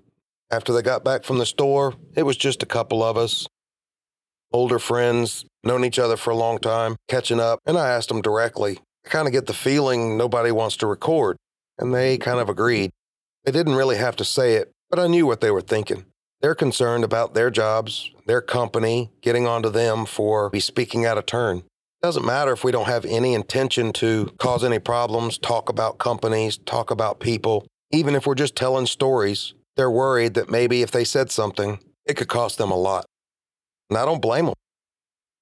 After 0.50 0.72
they 0.72 0.83
got 0.83 1.05
back 1.05 1.24
from 1.24 1.38
the 1.38 1.46
store, 1.46 1.94
it 2.14 2.24
was 2.24 2.37
just 2.37 2.62
a 2.62 2.66
couple 2.66 3.03
of 3.03 3.16
us, 3.16 3.46
older 4.53 4.79
friends, 4.79 5.46
known 5.64 5.85
each 5.85 5.98
other 5.98 6.16
for 6.16 6.31
a 6.31 6.37
long 6.37 6.59
time, 6.59 6.96
catching 7.09 7.40
up, 7.40 7.61
and 7.64 7.79
I 7.79 7.88
asked 7.88 8.09
them 8.09 8.20
directly. 8.20 8.79
I 9.07 9.09
kind 9.09 9.26
of 9.26 9.33
get 9.33 9.46
the 9.46 9.55
feeling 9.55 10.18
nobody 10.18 10.50
wants 10.50 10.76
to 10.79 10.87
record, 10.87 11.37
and 11.79 11.94
they 11.94 12.18
kind 12.18 12.40
of 12.40 12.50
agreed. 12.50 12.90
They 13.44 13.53
didn't 13.53 13.76
really 13.76 13.96
have 13.96 14.16
to 14.16 14.24
say 14.24 14.55
it, 14.55 14.70
but 14.90 14.98
I 14.98 15.07
knew 15.07 15.26
what 15.26 15.40
they 15.40 15.50
were 15.50 15.61
thinking. 15.61 16.05
They're 16.40 16.55
concerned 16.55 17.05
about 17.05 17.35
their 17.35 17.50
jobs, 17.50 18.11
their 18.26 18.40
company, 18.40 19.11
getting 19.22 19.46
onto 19.46 19.70
them 19.70 20.07
for 20.07 20.50
be 20.50 20.61
speaking 20.61 21.07
out 21.07 21.18
of 21.18 21.26
turn. 21.26 21.62
Doesn't 22.03 22.24
matter 22.24 22.53
if 22.53 22.64
we 22.64 22.72
don't 22.72 22.88
have 22.88 23.05
any 23.05 23.35
intention 23.35 23.92
to 23.94 24.33
cause 24.38 24.64
any 24.64 24.79
problems, 24.79 25.37
talk 25.37 25.68
about 25.68 25.98
companies, 25.98 26.57
talk 26.59 26.90
about 26.90 27.20
people. 27.20 27.66
Even 27.90 28.14
if 28.14 28.26
we're 28.26 28.35
just 28.35 28.57
telling 28.57 28.87
stories, 28.87 29.53
they're 29.76 29.90
worried 29.90 30.35
that 30.35 30.50
maybe 30.50 30.81
if 30.83 30.90
they 30.90 31.05
said 31.05 31.31
something, 31.31 31.79
it 32.07 32.14
could 32.14 32.29
cost 32.29 32.57
them 32.57 32.70
a 32.70 32.76
lot. 32.76 33.05
And 33.90 33.98
I 33.98 34.07
don't 34.07 34.22
blame 34.22 34.46
them. 34.46 34.55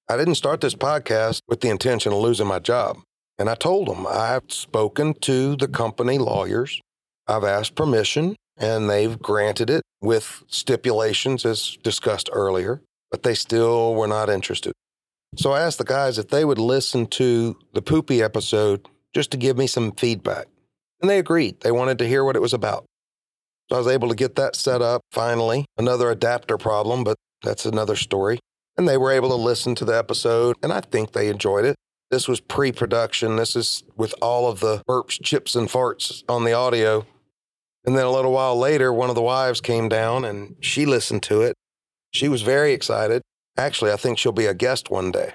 I 0.09 0.17
didn't 0.17 0.35
start 0.35 0.59
this 0.59 0.75
podcast 0.75 1.41
with 1.47 1.61
the 1.61 1.69
intention 1.69 2.11
of 2.11 2.19
losing 2.19 2.47
my 2.47 2.59
job. 2.59 2.97
And 3.37 3.49
I 3.49 3.55
told 3.55 3.87
them 3.87 4.05
I've 4.05 4.51
spoken 4.51 5.13
to 5.21 5.55
the 5.55 5.67
company 5.67 6.17
lawyers. 6.17 6.81
I've 7.25 7.45
asked 7.45 7.75
permission 7.75 8.35
and 8.59 8.89
they've 8.89 9.19
granted 9.19 9.69
it 9.69 9.81
with 10.01 10.43
stipulations 10.47 11.45
as 11.45 11.77
discussed 11.81 12.29
earlier, 12.31 12.81
but 13.09 13.23
they 13.23 13.33
still 13.33 13.95
were 13.95 14.07
not 14.07 14.29
interested. 14.29 14.73
So 15.35 15.51
I 15.51 15.61
asked 15.61 15.77
the 15.77 15.83
guys 15.83 16.17
if 16.17 16.27
they 16.27 16.43
would 16.43 16.59
listen 16.59 17.07
to 17.07 17.57
the 17.73 17.81
poopy 17.81 18.21
episode 18.21 18.87
just 19.13 19.31
to 19.31 19.37
give 19.37 19.57
me 19.57 19.67
some 19.67 19.93
feedback. 19.93 20.47
And 21.01 21.09
they 21.09 21.19
agreed. 21.19 21.61
They 21.61 21.71
wanted 21.71 21.97
to 21.99 22.07
hear 22.07 22.23
what 22.23 22.35
it 22.35 22.41
was 22.41 22.53
about. 22.53 22.85
So 23.69 23.75
I 23.75 23.79
was 23.79 23.87
able 23.87 24.09
to 24.09 24.15
get 24.15 24.35
that 24.35 24.55
set 24.55 24.81
up 24.81 25.01
finally. 25.11 25.65
Another 25.77 26.09
adapter 26.09 26.57
problem, 26.57 27.03
but 27.03 27.15
that's 27.43 27.65
another 27.65 27.95
story. 27.95 28.39
And 28.77 28.87
they 28.87 28.97
were 28.97 29.11
able 29.11 29.29
to 29.29 29.35
listen 29.35 29.75
to 29.75 29.85
the 29.85 29.97
episode, 29.97 30.55
and 30.63 30.73
I 30.73 30.81
think 30.81 31.11
they 31.11 31.27
enjoyed 31.27 31.65
it. 31.65 31.75
This 32.11 32.27
was 32.27 32.39
pre 32.39 32.71
production. 32.71 33.35
This 33.35 33.55
is 33.55 33.83
with 33.95 34.15
all 34.21 34.49
of 34.49 34.61
the 34.61 34.81
burps, 34.89 35.21
chips, 35.21 35.55
and 35.55 35.67
farts 35.69 36.23
on 36.27 36.43
the 36.43 36.53
audio. 36.53 37.05
And 37.89 37.97
then 37.97 38.05
a 38.05 38.11
little 38.11 38.33
while 38.33 38.55
later, 38.55 38.93
one 38.93 39.09
of 39.09 39.15
the 39.15 39.21
wives 39.23 39.61
came 39.61 39.89
down 39.89 40.23
and 40.23 40.55
she 40.59 40.85
listened 40.85 41.23
to 41.23 41.41
it. 41.41 41.55
She 42.11 42.29
was 42.29 42.43
very 42.43 42.71
excited. 42.71 43.23
Actually, 43.57 43.91
I 43.91 43.95
think 43.95 44.19
she'll 44.19 44.31
be 44.31 44.45
a 44.45 44.53
guest 44.53 44.91
one 44.91 45.11
day. 45.11 45.33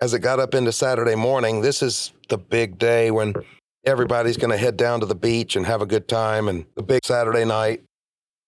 As 0.00 0.14
it 0.14 0.18
got 0.18 0.40
up 0.40 0.52
into 0.52 0.72
Saturday 0.72 1.14
morning, 1.14 1.60
this 1.60 1.80
is 1.80 2.12
the 2.28 2.38
big 2.38 2.76
day 2.76 3.12
when 3.12 3.34
everybody's 3.84 4.36
going 4.36 4.50
to 4.50 4.56
head 4.56 4.76
down 4.76 4.98
to 4.98 5.06
the 5.06 5.14
beach 5.14 5.54
and 5.54 5.64
have 5.64 5.80
a 5.80 5.86
good 5.86 6.08
time 6.08 6.48
and 6.48 6.66
the 6.74 6.82
big 6.82 7.04
Saturday 7.04 7.44
night. 7.44 7.84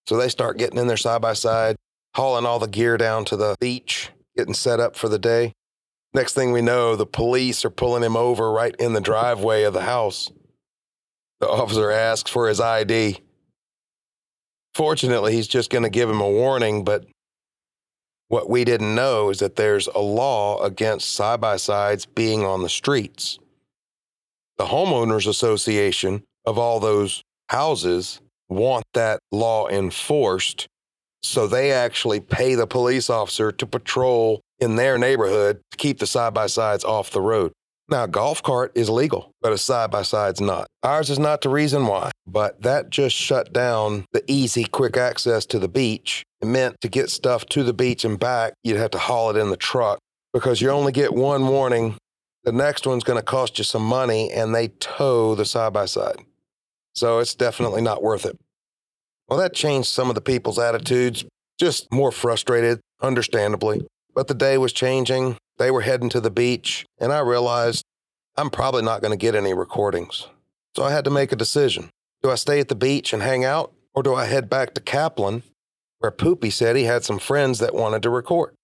So 0.08 0.16
they 0.16 0.28
start 0.28 0.58
getting 0.58 0.80
in 0.80 0.88
there 0.88 0.96
side 0.96 1.22
by 1.22 1.34
side, 1.34 1.76
hauling 2.16 2.44
all 2.44 2.58
the 2.58 2.66
gear 2.66 2.96
down 2.96 3.24
to 3.26 3.36
the 3.36 3.54
beach, 3.60 4.10
getting 4.36 4.52
set 4.52 4.80
up 4.80 4.96
for 4.96 5.08
the 5.08 5.20
day. 5.20 5.52
Next 6.12 6.34
thing 6.34 6.50
we 6.50 6.62
know, 6.62 6.96
the 6.96 7.06
police 7.06 7.64
are 7.64 7.70
pulling 7.70 8.02
him 8.02 8.16
over 8.16 8.50
right 8.50 8.74
in 8.80 8.94
the 8.94 9.00
driveway 9.00 9.62
of 9.62 9.74
the 9.74 9.82
house. 9.82 10.32
The 11.40 11.48
officer 11.48 11.90
asks 11.90 12.30
for 12.30 12.48
his 12.48 12.60
ID. 12.60 13.18
Fortunately, 14.74 15.32
he's 15.32 15.48
just 15.48 15.70
going 15.70 15.84
to 15.84 15.90
give 15.90 16.10
him 16.10 16.20
a 16.20 16.30
warning, 16.30 16.84
but 16.84 17.06
what 18.28 18.50
we 18.50 18.64
didn't 18.64 18.94
know 18.94 19.30
is 19.30 19.38
that 19.38 19.56
there's 19.56 19.86
a 19.88 19.98
law 19.98 20.62
against 20.62 21.14
side 21.14 21.40
by 21.40 21.56
sides 21.56 22.06
being 22.06 22.44
on 22.44 22.62
the 22.62 22.68
streets. 22.68 23.38
The 24.58 24.66
homeowners 24.66 25.26
association 25.26 26.22
of 26.44 26.58
all 26.58 26.80
those 26.80 27.22
houses 27.48 28.20
want 28.48 28.84
that 28.94 29.20
law 29.32 29.68
enforced. 29.68 30.66
So 31.22 31.46
they 31.46 31.72
actually 31.72 32.20
pay 32.20 32.54
the 32.54 32.66
police 32.66 33.10
officer 33.10 33.50
to 33.52 33.66
patrol 33.66 34.40
in 34.58 34.76
their 34.76 34.98
neighborhood 34.98 35.60
to 35.70 35.76
keep 35.76 35.98
the 35.98 36.06
side 36.06 36.34
by 36.34 36.46
sides 36.46 36.84
off 36.84 37.10
the 37.10 37.20
road. 37.20 37.52
Now, 37.90 38.04
a 38.04 38.08
golf 38.08 38.42
cart 38.42 38.72
is 38.74 38.90
legal, 38.90 39.32
but 39.40 39.52
a 39.52 39.58
side 39.58 39.90
by 39.90 40.02
side's 40.02 40.42
not. 40.42 40.66
Ours 40.82 41.08
is 41.08 41.18
not 41.18 41.40
the 41.40 41.48
reason 41.48 41.86
why, 41.86 42.10
but 42.26 42.60
that 42.62 42.90
just 42.90 43.16
shut 43.16 43.52
down 43.52 44.04
the 44.12 44.22
easy, 44.26 44.64
quick 44.64 44.98
access 44.98 45.46
to 45.46 45.58
the 45.58 45.68
beach. 45.68 46.22
It 46.42 46.46
meant 46.46 46.80
to 46.82 46.88
get 46.88 47.08
stuff 47.08 47.46
to 47.46 47.62
the 47.62 47.72
beach 47.72 48.04
and 48.04 48.18
back, 48.18 48.52
you'd 48.62 48.76
have 48.76 48.90
to 48.90 48.98
haul 48.98 49.30
it 49.30 49.40
in 49.40 49.48
the 49.48 49.56
truck 49.56 49.98
because 50.34 50.60
you 50.60 50.68
only 50.68 50.92
get 50.92 51.14
one 51.14 51.48
warning. 51.48 51.96
The 52.44 52.52
next 52.52 52.86
one's 52.86 53.04
going 53.04 53.18
to 53.18 53.24
cost 53.24 53.58
you 53.58 53.64
some 53.64 53.84
money, 53.84 54.30
and 54.30 54.54
they 54.54 54.68
tow 54.68 55.34
the 55.34 55.44
side 55.46 55.72
by 55.72 55.86
side. 55.86 56.16
So 56.94 57.18
it's 57.20 57.34
definitely 57.34 57.80
not 57.80 58.02
worth 58.02 58.26
it. 58.26 58.38
Well, 59.28 59.38
that 59.38 59.54
changed 59.54 59.88
some 59.88 60.08
of 60.08 60.14
the 60.14 60.20
people's 60.20 60.58
attitudes, 60.58 61.24
just 61.58 61.92
more 61.92 62.12
frustrated, 62.12 62.80
understandably. 63.00 63.86
But 64.14 64.28
the 64.28 64.34
day 64.34 64.58
was 64.58 64.72
changing. 64.72 65.36
They 65.58 65.70
were 65.70 65.80
heading 65.80 66.08
to 66.10 66.20
the 66.20 66.30
beach, 66.30 66.86
and 66.98 67.12
I 67.12 67.20
realized 67.20 67.84
I'm 68.36 68.50
probably 68.50 68.82
not 68.82 69.02
going 69.02 69.10
to 69.10 69.16
get 69.16 69.34
any 69.34 69.52
recordings. 69.52 70.28
So 70.76 70.84
I 70.84 70.92
had 70.92 71.04
to 71.04 71.10
make 71.10 71.32
a 71.32 71.36
decision. 71.36 71.90
Do 72.22 72.30
I 72.30 72.36
stay 72.36 72.60
at 72.60 72.68
the 72.68 72.74
beach 72.74 73.12
and 73.12 73.22
hang 73.22 73.44
out, 73.44 73.72
or 73.94 74.02
do 74.02 74.14
I 74.14 74.26
head 74.26 74.48
back 74.48 74.74
to 74.74 74.80
Kaplan, 74.80 75.42
where 75.98 76.12
Poopy 76.12 76.50
said 76.50 76.76
he 76.76 76.84
had 76.84 77.04
some 77.04 77.18
friends 77.18 77.58
that 77.58 77.74
wanted 77.74 78.02
to 78.04 78.10
record? 78.10 78.54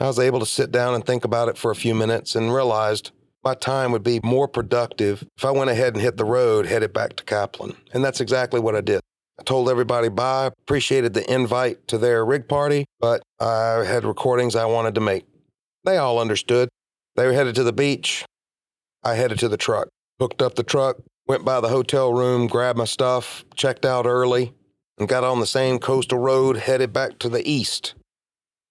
I 0.00 0.06
was 0.06 0.18
able 0.18 0.40
to 0.40 0.46
sit 0.46 0.72
down 0.72 0.94
and 0.94 1.04
think 1.04 1.24
about 1.24 1.48
it 1.48 1.56
for 1.56 1.70
a 1.70 1.76
few 1.76 1.94
minutes 1.94 2.34
and 2.34 2.52
realized 2.52 3.12
my 3.44 3.54
time 3.54 3.92
would 3.92 4.02
be 4.02 4.20
more 4.24 4.48
productive 4.48 5.24
if 5.36 5.44
I 5.44 5.52
went 5.52 5.70
ahead 5.70 5.94
and 5.94 6.02
hit 6.02 6.16
the 6.16 6.24
road, 6.24 6.66
headed 6.66 6.92
back 6.92 7.14
to 7.16 7.24
Kaplan. 7.24 7.76
And 7.92 8.04
that's 8.04 8.20
exactly 8.20 8.58
what 8.58 8.74
I 8.74 8.80
did. 8.80 9.00
I 9.38 9.44
told 9.44 9.68
everybody 9.68 10.08
bye, 10.08 10.46
appreciated 10.46 11.14
the 11.14 11.32
invite 11.32 11.86
to 11.88 11.98
their 11.98 12.24
rig 12.24 12.48
party, 12.48 12.84
but 13.00 13.22
I 13.40 13.84
had 13.84 14.04
recordings 14.04 14.56
I 14.56 14.64
wanted 14.64 14.94
to 14.96 15.00
make. 15.00 15.24
They 15.84 15.96
all 15.96 16.18
understood. 16.18 16.68
They 17.16 17.26
were 17.26 17.32
headed 17.32 17.54
to 17.56 17.64
the 17.64 17.72
beach. 17.72 18.24
I 19.02 19.14
headed 19.14 19.38
to 19.40 19.48
the 19.48 19.56
truck. 19.56 19.88
Hooked 20.20 20.42
up 20.42 20.54
the 20.54 20.62
truck, 20.62 20.98
went 21.26 21.44
by 21.44 21.60
the 21.60 21.68
hotel 21.68 22.12
room, 22.12 22.46
grabbed 22.46 22.78
my 22.78 22.84
stuff, 22.84 23.44
checked 23.54 23.84
out 23.84 24.06
early, 24.06 24.52
and 24.98 25.08
got 25.08 25.24
on 25.24 25.40
the 25.40 25.46
same 25.46 25.78
coastal 25.78 26.18
road 26.18 26.56
headed 26.56 26.92
back 26.92 27.18
to 27.18 27.28
the 27.28 27.48
east. 27.48 27.94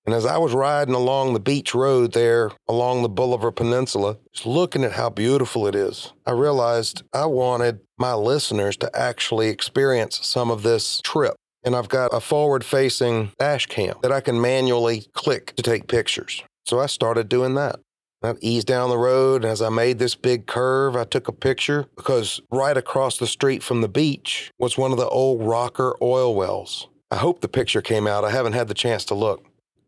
And 0.05 0.15
as 0.15 0.25
I 0.25 0.37
was 0.37 0.53
riding 0.53 0.95
along 0.95 1.33
the 1.33 1.39
beach 1.39 1.75
road 1.75 2.13
there 2.13 2.51
along 2.67 3.01
the 3.01 3.09
Bolivar 3.09 3.51
Peninsula, 3.51 4.17
just 4.33 4.47
looking 4.47 4.83
at 4.83 4.93
how 4.93 5.09
beautiful 5.09 5.67
it 5.67 5.75
is, 5.75 6.11
I 6.25 6.31
realized 6.31 7.03
I 7.13 7.25
wanted 7.25 7.81
my 7.99 8.13
listeners 8.13 8.77
to 8.77 8.89
actually 8.97 9.49
experience 9.49 10.19
some 10.25 10.49
of 10.49 10.63
this 10.63 11.01
trip. 11.03 11.35
And 11.63 11.75
I've 11.75 11.89
got 11.89 12.13
a 12.13 12.19
forward 12.19 12.65
facing 12.65 13.31
dash 13.37 13.67
cam 13.67 13.95
that 14.01 14.11
I 14.11 14.21
can 14.21 14.41
manually 14.41 15.05
click 15.13 15.55
to 15.57 15.61
take 15.61 15.87
pictures. 15.87 16.43
So 16.65 16.79
I 16.79 16.85
started 16.85 17.29
doing 17.29 17.55
that. 17.55 17.79
I 18.23 18.35
eased 18.39 18.67
down 18.67 18.89
the 18.89 18.97
road. 18.97 19.43
And 19.43 19.51
as 19.51 19.61
I 19.61 19.69
made 19.69 19.99
this 19.99 20.15
big 20.15 20.45
curve, 20.45 20.95
I 20.95 21.05
took 21.05 21.27
a 21.27 21.33
picture 21.33 21.87
because 21.95 22.39
right 22.51 22.77
across 22.77 23.17
the 23.17 23.27
street 23.27 23.63
from 23.63 23.81
the 23.81 23.89
beach 23.89 24.51
was 24.59 24.77
one 24.77 24.91
of 24.91 24.97
the 24.97 25.09
old 25.09 25.41
rocker 25.41 25.95
oil 26.01 26.35
wells. 26.35 26.87
I 27.09 27.17
hope 27.17 27.41
the 27.41 27.49
picture 27.49 27.81
came 27.81 28.07
out. 28.07 28.23
I 28.23 28.31
haven't 28.31 28.53
had 28.53 28.67
the 28.67 28.73
chance 28.73 29.05
to 29.05 29.15
look. 29.15 29.45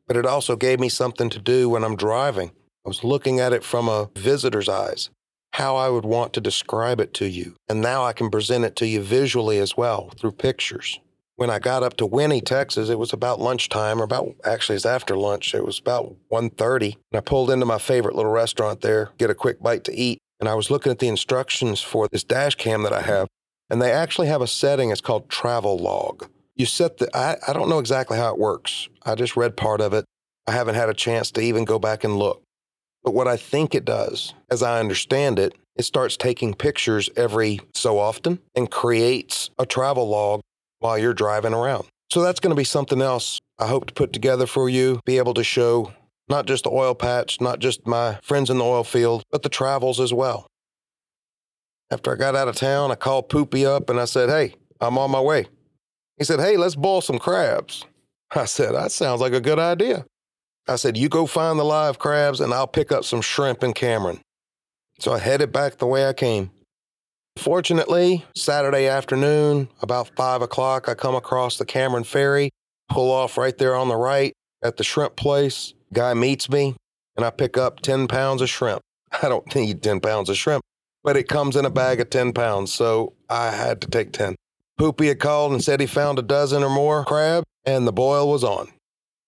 But 0.08 0.18
it 0.18 0.26
also 0.26 0.56
gave 0.56 0.80
me 0.80 0.90
something 0.90 1.30
to 1.30 1.40
do 1.40 1.70
when 1.70 1.84
I'm 1.84 1.96
driving. 1.96 2.50
I 2.86 2.90
was 2.90 3.04
looking 3.04 3.40
at 3.40 3.54
it 3.54 3.64
from 3.64 3.88
a 3.88 4.10
visitor's 4.18 4.68
eyes, 4.68 5.10
how 5.54 5.78
I 5.78 5.88
would 5.88 6.04
want 6.04 6.34
to 6.34 6.42
describe 6.42 7.00
it 7.00 7.14
to 7.16 7.26
you. 7.26 7.56
And 7.70 7.82
now 7.82 8.04
I 8.04 8.12
can 8.12 8.30
present 8.30 8.66
it 8.66 8.76
to 8.78 8.88
you 8.88 9.00
visually 9.02 9.60
as 9.60 9.78
well 9.78 10.12
through 10.18 10.34
pictures 10.34 11.00
when 11.36 11.50
I 11.50 11.60
got 11.60 11.84
up 11.84 11.98
to 11.98 12.06
Winnie, 12.06 12.42
Texas, 12.42 12.90
it 12.90 13.00
was 13.00 13.14
about 13.14 13.40
lunchtime, 13.40 14.00
or 14.00 14.04
about 14.04 14.36
actually 14.46 14.76
it's 14.76 14.86
after 14.86 15.18
lunch. 15.18 15.54
It 15.54 15.66
was 15.66 15.80
about 15.80 16.16
1.30. 16.32 16.96
And 17.12 17.18
I 17.18 17.22
pulled 17.22 17.50
into 17.50 17.66
my 17.66 17.80
favorite 17.80 18.16
little 18.16 18.32
restaurant 18.32 18.82
there, 18.82 19.10
get 19.18 19.30
a 19.30 19.36
quick 19.36 19.62
bite 19.62 19.84
to 19.86 19.96
eat. 19.96 20.20
And 20.40 20.48
I 20.48 20.56
was 20.56 20.70
looking 20.70 20.92
at 20.92 21.00
the 21.00 21.08
instructions 21.08 21.82
for 21.82 22.08
this 22.08 22.24
dash 22.24 22.56
cam 22.56 22.84
that 22.84 22.94
I 22.94 23.02
have. 23.02 23.28
And 23.70 23.82
they 23.82 23.92
actually 23.92 24.28
have 24.28 24.42
a 24.42 24.48
setting, 24.48 24.92
it's 24.92 25.02
called 25.02 25.30
travel 25.30 25.78
log. 25.78 26.30
You 26.56 26.66
set 26.66 26.98
the 26.98 27.10
I, 27.16 27.38
I 27.48 27.54
don't 27.54 27.70
know 27.70 27.80
exactly 27.80 28.18
how 28.18 28.30
it 28.30 28.38
works. 28.38 28.88
I 29.04 29.16
just 29.16 29.36
read 29.36 29.58
part 29.58 29.82
of 29.82 29.94
it. 29.94 30.06
I 30.46 30.52
haven't 30.52 30.76
had 30.76 30.90
a 30.90 30.94
chance 30.94 31.32
to 31.32 31.42
even 31.42 31.66
go 31.66 31.80
back 31.80 32.04
and 32.04 32.18
look. 32.18 32.44
But 33.04 33.14
what 33.14 33.28
I 33.28 33.38
think 33.38 33.74
it 33.74 33.86
does, 33.86 34.34
as 34.52 34.62
I 34.62 34.80
understand 34.80 35.40
it, 35.40 35.56
it 35.76 35.84
starts 35.84 36.16
taking 36.16 36.54
pictures 36.54 37.10
every 37.16 37.60
so 37.74 37.98
often 37.98 38.40
and 38.56 38.70
creates 38.70 39.50
a 39.58 39.66
travel 39.66 40.08
log 40.08 40.42
while 40.84 40.98
you're 40.98 41.14
driving 41.14 41.54
around. 41.54 41.86
So 42.12 42.22
that's 42.22 42.42
going 42.42 42.52
to 42.52 42.60
be 42.60 42.66
something 42.66 43.02
else 43.02 43.40
I 43.58 43.68
hope 43.68 43.86
to 43.88 43.94
put 43.94 44.12
together 44.12 44.46
for 44.46 44.68
you, 44.68 45.00
be 45.06 45.18
able 45.18 45.34
to 45.36 45.44
show 45.44 45.94
not 46.28 46.46
just 46.46 46.66
the 46.66 46.72
oil 46.72 46.94
patch, 46.94 47.40
not 47.40 47.60
just 47.60 47.88
my 47.88 48.20
friends 48.22 48.50
in 48.50 48.58
the 48.58 48.66
oil 48.66 48.84
field, 48.84 49.24
but 49.32 49.44
the 49.44 49.50
travels 49.50 50.00
as 50.00 50.14
well. 50.14 50.48
After 51.90 52.12
I 52.12 52.16
got 52.16 52.36
out 52.36 52.50
of 52.50 52.56
town, 52.56 52.92
I 52.92 52.96
called 52.96 53.30
Poopy 53.30 53.66
up 53.66 53.90
and 53.90 54.00
I 54.00 54.06
said, 54.06 54.30
Hey, 54.30 54.56
I'm 54.82 54.98
on 54.98 55.12
my 55.12 55.22
way. 55.22 55.48
He 56.18 56.26
said, 56.26 56.40
Hey, 56.40 56.58
let's 56.58 56.76
boil 56.76 57.02
some 57.02 57.20
crabs. 57.20 57.86
I 58.36 58.46
said, 58.46 58.74
That 58.74 58.92
sounds 58.92 59.22
like 59.22 59.34
a 59.34 59.42
good 59.42 59.60
idea. 59.60 60.06
I 60.68 60.76
said, 60.76 60.98
You 60.98 61.08
go 61.08 61.26
find 61.26 61.58
the 61.58 61.64
live 61.64 61.98
crabs 61.98 62.42
and 62.42 62.54
I'll 62.54 62.68
pick 62.68 62.92
up 62.92 63.06
some 63.06 63.22
shrimp 63.22 63.64
in 63.64 63.74
Cameron. 63.74 64.20
So 65.00 65.14
I 65.14 65.20
headed 65.20 65.52
back 65.54 65.78
the 65.78 65.88
way 65.88 66.08
I 66.08 66.14
came. 66.14 66.52
Fortunately, 67.38 68.26
Saturday 68.36 68.88
afternoon, 68.88 69.68
about 69.82 70.12
five 70.16 70.42
o'clock, 70.42 70.88
I 70.88 70.94
come 70.94 71.16
across 71.16 71.58
the 71.58 71.66
Cameron 71.66 72.04
Ferry, 72.04 72.52
pull 72.90 73.12
off 73.12 73.38
right 73.38 73.58
there 73.58 73.76
on 73.76 73.90
the 73.90 73.96
right 73.96 74.34
at 74.64 74.78
the 74.78 74.84
shrimp 74.84 75.16
place. 75.16 75.74
Guy 75.92 76.14
meets 76.14 76.50
me, 76.50 76.76
and 77.18 77.26
I 77.26 77.32
pick 77.32 77.58
up 77.58 77.82
10 77.82 78.08
pounds 78.08 78.42
of 78.42 78.50
shrimp. 78.50 78.82
I 79.24 79.30
don't 79.30 79.54
need 79.56 79.84
10 79.84 80.00
pounds 80.00 80.30
of 80.30 80.38
shrimp, 80.38 80.64
but 81.04 81.18
it 81.18 81.28
comes 81.28 81.56
in 81.56 81.66
a 81.66 81.70
bag 81.70 82.00
of 82.00 82.10
10 82.10 82.34
pounds, 82.34 82.74
so 82.74 83.14
I 83.30 83.52
had 83.52 83.82
to 83.82 83.90
take 83.90 84.14
10. 84.14 84.36
Poopy 84.78 85.08
had 85.08 85.20
called 85.20 85.52
and 85.52 85.64
said 85.64 85.80
he 85.80 85.86
found 85.86 86.20
a 86.20 86.24
dozen 86.24 86.64
or 86.64 86.70
more 86.70 87.04
crab, 87.04 87.44
and 87.66 87.86
the 87.86 87.94
boil 87.94 88.30
was 88.30 88.44
on. 88.44 88.70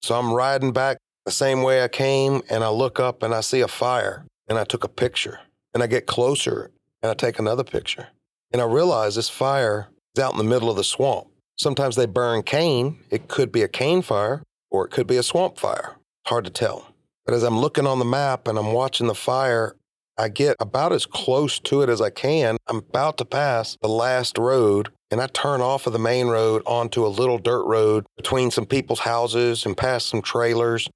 So 0.01 0.17
I'm 0.17 0.31
riding 0.31 0.71
back 0.71 0.97
the 1.25 1.31
same 1.31 1.63
way 1.63 1.83
I 1.83 1.87
came, 1.87 2.43
and 2.49 2.63
I 2.63 2.69
look 2.69 2.99
up 2.99 3.23
and 3.23 3.33
I 3.33 3.41
see 3.41 3.61
a 3.61 3.67
fire, 3.67 4.25
and 4.47 4.57
I 4.57 4.63
took 4.63 4.83
a 4.83 4.89
picture. 4.89 5.39
And 5.73 5.83
I 5.83 5.87
get 5.87 6.05
closer 6.05 6.71
and 7.05 7.11
I 7.11 7.13
take 7.13 7.37
another 7.37 7.63
picture. 7.63 8.07
And 8.51 8.59
I 8.59 8.65
realize 8.65 9.13
this 9.13 9.29
fire 9.29 9.89
is 10.15 10.23
out 10.23 10.31
in 10.31 10.39
the 10.39 10.43
middle 10.43 10.71
of 10.71 10.75
the 10.75 10.83
swamp. 10.83 11.27
Sometimes 11.55 11.95
they 11.95 12.07
burn 12.07 12.41
cane. 12.41 12.97
It 13.11 13.27
could 13.27 13.51
be 13.51 13.61
a 13.61 13.67
cane 13.67 14.01
fire 14.01 14.41
or 14.71 14.85
it 14.85 14.91
could 14.91 15.05
be 15.05 15.17
a 15.17 15.23
swamp 15.23 15.59
fire. 15.59 15.97
Hard 16.25 16.45
to 16.45 16.49
tell. 16.49 16.87
But 17.23 17.35
as 17.35 17.43
I'm 17.43 17.59
looking 17.59 17.85
on 17.85 17.99
the 17.99 18.05
map 18.05 18.47
and 18.47 18.57
I'm 18.57 18.73
watching 18.73 19.05
the 19.05 19.13
fire, 19.13 19.75
I 20.17 20.29
get 20.29 20.55
about 20.59 20.93
as 20.93 21.05
close 21.05 21.59
to 21.59 21.83
it 21.83 21.89
as 21.89 22.01
I 22.01 22.09
can. 22.09 22.57
I'm 22.67 22.77
about 22.77 23.19
to 23.19 23.25
pass 23.25 23.77
the 23.83 23.87
last 23.87 24.39
road 24.39 24.89
and 25.11 25.21
I 25.21 25.27
turn 25.27 25.61
off 25.61 25.85
of 25.85 25.93
the 25.93 25.99
main 25.99 26.25
road 26.25 26.63
onto 26.65 27.05
a 27.05 27.07
little 27.07 27.37
dirt 27.37 27.65
road 27.65 28.07
between 28.17 28.49
some 28.49 28.65
people's 28.65 29.01
houses 29.01 29.63
and 29.63 29.77
past 29.77 30.07
some 30.07 30.23
trailers. 30.23 30.89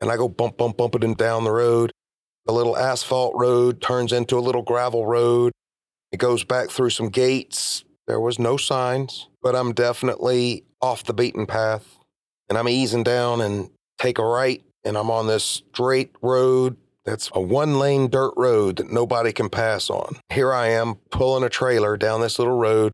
And 0.00 0.10
I 0.10 0.16
go 0.16 0.28
bump, 0.28 0.56
bump, 0.56 0.76
bumping 0.76 1.14
down 1.14 1.44
the 1.44 1.52
road. 1.52 1.92
The 2.46 2.52
little 2.52 2.76
asphalt 2.76 3.34
road 3.36 3.80
turns 3.80 4.12
into 4.12 4.38
a 4.38 4.40
little 4.40 4.62
gravel 4.62 5.06
road. 5.06 5.52
It 6.10 6.18
goes 6.18 6.44
back 6.44 6.70
through 6.70 6.90
some 6.90 7.08
gates. 7.08 7.84
There 8.06 8.20
was 8.20 8.38
no 8.38 8.56
signs, 8.56 9.28
but 9.42 9.54
I'm 9.54 9.72
definitely 9.72 10.64
off 10.80 11.04
the 11.04 11.14
beaten 11.14 11.46
path. 11.46 11.98
And 12.48 12.58
I'm 12.58 12.68
easing 12.68 13.04
down 13.04 13.40
and 13.40 13.70
take 13.98 14.18
a 14.18 14.24
right, 14.24 14.62
and 14.84 14.98
I'm 14.98 15.10
on 15.10 15.26
this 15.26 15.44
straight 15.44 16.10
road 16.20 16.76
that's 17.04 17.30
a 17.34 17.40
one 17.40 17.78
lane 17.78 18.08
dirt 18.08 18.34
road 18.36 18.76
that 18.76 18.92
nobody 18.92 19.32
can 19.32 19.48
pass 19.48 19.90
on. 19.90 20.16
Here 20.30 20.52
I 20.52 20.68
am 20.68 20.96
pulling 21.10 21.44
a 21.44 21.48
trailer 21.48 21.96
down 21.96 22.20
this 22.20 22.38
little 22.38 22.56
road, 22.56 22.92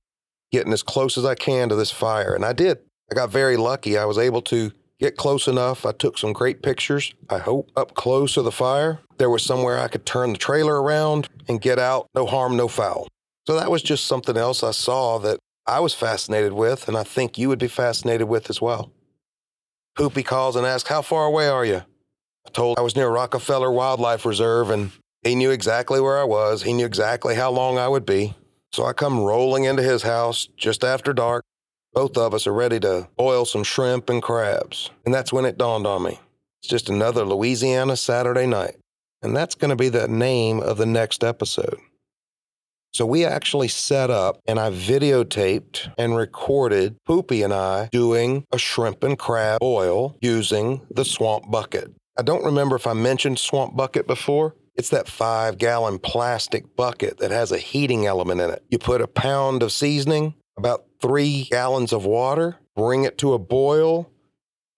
getting 0.52 0.72
as 0.72 0.82
close 0.82 1.18
as 1.18 1.24
I 1.24 1.34
can 1.34 1.68
to 1.68 1.76
this 1.76 1.90
fire. 1.90 2.34
And 2.34 2.44
I 2.44 2.52
did. 2.52 2.78
I 3.10 3.14
got 3.14 3.30
very 3.30 3.56
lucky. 3.56 3.98
I 3.98 4.04
was 4.04 4.18
able 4.18 4.42
to 4.42 4.72
get 4.98 5.16
close 5.16 5.46
enough. 5.46 5.86
I 5.86 5.92
took 5.92 6.18
some 6.18 6.32
great 6.32 6.62
pictures, 6.62 7.14
I 7.28 7.38
hope, 7.38 7.70
up 7.76 7.94
close 7.94 8.34
to 8.34 8.42
the 8.42 8.52
fire. 8.52 9.00
There 9.18 9.30
was 9.30 9.44
somewhere 9.44 9.78
I 9.78 9.88
could 9.88 10.06
turn 10.06 10.32
the 10.32 10.38
trailer 10.38 10.82
around 10.82 11.28
and 11.48 11.60
get 11.60 11.78
out, 11.78 12.08
no 12.14 12.26
harm, 12.26 12.56
no 12.56 12.68
foul. 12.68 13.08
So 13.46 13.54
that 13.56 13.70
was 13.70 13.82
just 13.82 14.06
something 14.06 14.36
else 14.36 14.62
I 14.62 14.72
saw 14.72 15.18
that 15.20 15.38
I 15.66 15.80
was 15.80 15.94
fascinated 15.94 16.52
with, 16.52 16.88
and 16.88 16.96
I 16.96 17.02
think 17.02 17.38
you 17.38 17.48
would 17.48 17.58
be 17.58 17.68
fascinated 17.68 18.28
with 18.28 18.50
as 18.50 18.60
well. 18.60 18.92
Poopy 19.96 20.22
calls 20.22 20.56
and 20.56 20.66
asks, 20.66 20.88
How 20.88 21.02
far 21.02 21.26
away 21.26 21.48
are 21.48 21.64
you? 21.64 21.82
I 22.46 22.50
told 22.52 22.78
I 22.78 22.82
was 22.82 22.96
near 22.96 23.08
Rockefeller 23.08 23.70
Wildlife 23.70 24.24
Reserve, 24.24 24.70
and 24.70 24.92
he 25.22 25.34
knew 25.34 25.50
exactly 25.50 26.00
where 26.00 26.18
I 26.18 26.24
was. 26.24 26.62
He 26.62 26.72
knew 26.72 26.86
exactly 26.86 27.34
how 27.34 27.50
long 27.50 27.78
I 27.78 27.88
would 27.88 28.06
be. 28.06 28.34
So 28.72 28.84
I 28.84 28.92
come 28.92 29.20
rolling 29.20 29.64
into 29.64 29.82
his 29.82 30.02
house 30.02 30.48
just 30.56 30.84
after 30.84 31.12
dark. 31.12 31.44
Both 31.92 32.16
of 32.16 32.34
us 32.34 32.46
are 32.46 32.52
ready 32.52 32.78
to 32.80 33.08
boil 33.16 33.44
some 33.44 33.64
shrimp 33.64 34.10
and 34.10 34.22
crabs. 34.22 34.90
And 35.04 35.14
that's 35.14 35.32
when 35.32 35.44
it 35.44 35.58
dawned 35.58 35.86
on 35.86 36.02
me. 36.02 36.20
It's 36.60 36.68
just 36.68 36.88
another 36.88 37.24
Louisiana 37.24 37.96
Saturday 37.96 38.46
night. 38.46 38.76
And 39.22 39.36
that's 39.36 39.54
going 39.54 39.70
to 39.70 39.76
be 39.76 39.88
the 39.88 40.06
name 40.06 40.60
of 40.60 40.76
the 40.76 40.86
next 40.86 41.24
episode. 41.24 41.78
So 42.92 43.04
we 43.04 43.24
actually 43.24 43.68
set 43.68 44.10
up 44.10 44.40
and 44.46 44.58
I 44.58 44.70
videotaped 44.70 45.92
and 45.98 46.16
recorded 46.16 46.96
Poopy 47.06 47.42
and 47.42 47.52
I 47.52 47.88
doing 47.92 48.44
a 48.52 48.58
shrimp 48.58 49.02
and 49.02 49.18
crab 49.18 49.60
boil 49.60 50.16
using 50.20 50.86
the 50.90 51.04
swamp 51.04 51.50
bucket. 51.50 51.92
I 52.18 52.22
don't 52.22 52.44
remember 52.44 52.76
if 52.76 52.86
I 52.86 52.94
mentioned 52.94 53.38
swamp 53.38 53.76
bucket 53.76 54.06
before. 54.06 54.54
It's 54.74 54.90
that 54.90 55.08
five 55.08 55.58
gallon 55.58 55.98
plastic 55.98 56.76
bucket 56.76 57.18
that 57.18 57.30
has 57.30 57.52
a 57.52 57.58
heating 57.58 58.06
element 58.06 58.40
in 58.40 58.50
it. 58.50 58.64
You 58.70 58.78
put 58.78 59.00
a 59.00 59.08
pound 59.08 59.62
of 59.62 59.72
seasoning, 59.72 60.34
about 60.56 60.84
three 61.00 61.44
gallons 61.50 61.92
of 61.92 62.04
water, 62.04 62.56
bring 62.76 63.04
it 63.04 63.18
to 63.18 63.34
a 63.34 63.38
boil, 63.38 64.10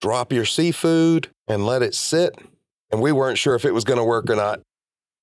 drop 0.01 0.31
your 0.31 0.45
seafood, 0.45 1.29
and 1.47 1.65
let 1.65 1.81
it 1.81 1.95
sit. 1.95 2.35
And 2.91 3.01
we 3.01 3.11
weren't 3.11 3.37
sure 3.37 3.55
if 3.55 3.65
it 3.65 3.73
was 3.73 3.83
going 3.83 3.99
to 3.99 4.03
work 4.03 4.29
or 4.29 4.35
not 4.35 4.61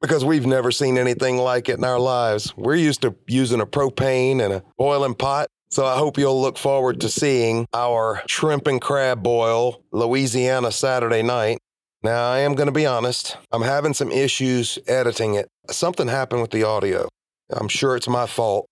because 0.00 0.24
we've 0.24 0.46
never 0.46 0.70
seen 0.70 0.96
anything 0.96 1.36
like 1.36 1.68
it 1.68 1.78
in 1.78 1.84
our 1.84 1.98
lives. 1.98 2.56
We're 2.56 2.76
used 2.76 3.02
to 3.02 3.14
using 3.26 3.60
a 3.60 3.66
propane 3.66 4.42
and 4.42 4.54
a 4.54 4.62
boiling 4.76 5.14
pot. 5.14 5.48
So 5.70 5.84
I 5.84 5.98
hope 5.98 6.16
you'll 6.16 6.40
look 6.40 6.56
forward 6.56 7.00
to 7.02 7.10
seeing 7.10 7.66
our 7.74 8.22
shrimp 8.26 8.66
and 8.66 8.80
crab 8.80 9.22
boil 9.22 9.82
Louisiana 9.92 10.72
Saturday 10.72 11.22
night. 11.22 11.58
Now, 12.02 12.30
I 12.30 12.38
am 12.38 12.54
going 12.54 12.68
to 12.68 12.72
be 12.72 12.86
honest, 12.86 13.36
I'm 13.52 13.62
having 13.62 13.92
some 13.92 14.10
issues 14.10 14.78
editing 14.86 15.34
it. 15.34 15.48
Something 15.68 16.08
happened 16.08 16.40
with 16.40 16.52
the 16.52 16.62
audio. 16.62 17.08
I'm 17.50 17.68
sure 17.68 17.96
it's 17.96 18.08
my 18.08 18.26
fault. 18.26 18.66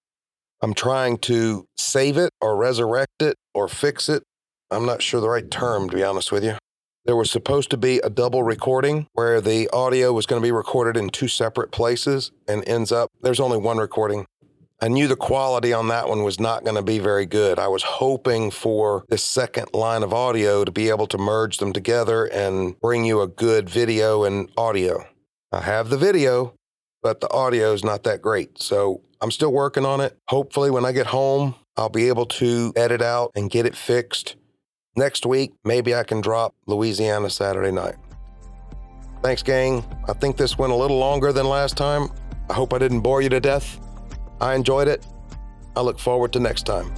I'm 0.62 0.74
trying 0.74 1.18
to 1.18 1.66
save 1.76 2.16
it 2.16 2.30
or 2.40 2.56
resurrect 2.56 3.20
it 3.20 3.36
or 3.54 3.68
fix 3.68 4.08
it. 4.08 4.22
I'm 4.70 4.86
not 4.86 5.02
sure 5.02 5.20
the 5.20 5.28
right 5.28 5.50
term, 5.50 5.88
to 5.90 5.96
be 5.96 6.02
honest 6.02 6.32
with 6.32 6.44
you. 6.44 6.56
There 7.04 7.14
was 7.14 7.30
supposed 7.30 7.70
to 7.70 7.76
be 7.76 8.00
a 8.00 8.10
double 8.10 8.42
recording 8.42 9.06
where 9.12 9.40
the 9.40 9.68
audio 9.72 10.12
was 10.12 10.26
going 10.26 10.42
to 10.42 10.46
be 10.46 10.50
recorded 10.50 10.96
in 10.96 11.10
two 11.10 11.28
separate 11.28 11.70
places 11.70 12.32
and 12.48 12.66
ends 12.68 12.90
up 12.90 13.10
there's 13.22 13.38
only 13.38 13.58
one 13.58 13.78
recording. 13.78 14.26
I 14.82 14.88
knew 14.88 15.06
the 15.06 15.16
quality 15.16 15.72
on 15.72 15.88
that 15.88 16.08
one 16.08 16.24
was 16.24 16.40
not 16.40 16.64
going 16.64 16.74
to 16.74 16.82
be 16.82 16.98
very 16.98 17.24
good. 17.24 17.58
I 17.60 17.68
was 17.68 17.84
hoping 17.84 18.50
for 18.50 19.04
this 19.08 19.22
second 19.22 19.68
line 19.72 20.02
of 20.02 20.12
audio 20.12 20.64
to 20.64 20.72
be 20.72 20.88
able 20.88 21.06
to 21.06 21.16
merge 21.16 21.58
them 21.58 21.72
together 21.72 22.24
and 22.24 22.78
bring 22.80 23.04
you 23.04 23.20
a 23.20 23.28
good 23.28 23.70
video 23.70 24.24
and 24.24 24.50
audio. 24.56 25.06
I 25.52 25.60
have 25.60 25.88
the 25.88 25.96
video, 25.96 26.54
but 27.06 27.20
the 27.20 27.30
audio 27.30 27.72
is 27.72 27.84
not 27.84 28.02
that 28.02 28.20
great. 28.20 28.60
So 28.60 29.00
I'm 29.20 29.30
still 29.30 29.52
working 29.52 29.86
on 29.86 30.00
it. 30.00 30.18
Hopefully, 30.28 30.70
when 30.70 30.84
I 30.84 30.90
get 30.90 31.06
home, 31.06 31.54
I'll 31.76 31.88
be 31.88 32.08
able 32.08 32.26
to 32.26 32.72
edit 32.74 33.00
out 33.00 33.30
and 33.36 33.48
get 33.48 33.64
it 33.64 33.76
fixed 33.76 34.34
Next 34.98 35.26
week, 35.26 35.52
maybe 35.62 35.94
I 35.94 36.04
can 36.04 36.22
drop 36.22 36.54
Louisiana 36.66 37.28
Saturday 37.28 37.70
night. 37.70 37.96
Thanks, 39.22 39.42
gang. 39.42 39.84
I 40.08 40.14
think 40.14 40.38
this 40.38 40.56
went 40.56 40.72
a 40.72 40.76
little 40.76 40.96
longer 40.98 41.34
than 41.34 41.46
last 41.46 41.76
time. 41.76 42.08
I 42.48 42.54
hope 42.54 42.72
I 42.72 42.78
didn't 42.78 43.00
bore 43.00 43.20
you 43.20 43.28
to 43.28 43.38
death. 43.38 43.78
I 44.40 44.54
enjoyed 44.54 44.88
it. 44.88 45.06
I 45.76 45.82
look 45.82 45.98
forward 45.98 46.32
to 46.32 46.40
next 46.40 46.64
time. 46.64 46.90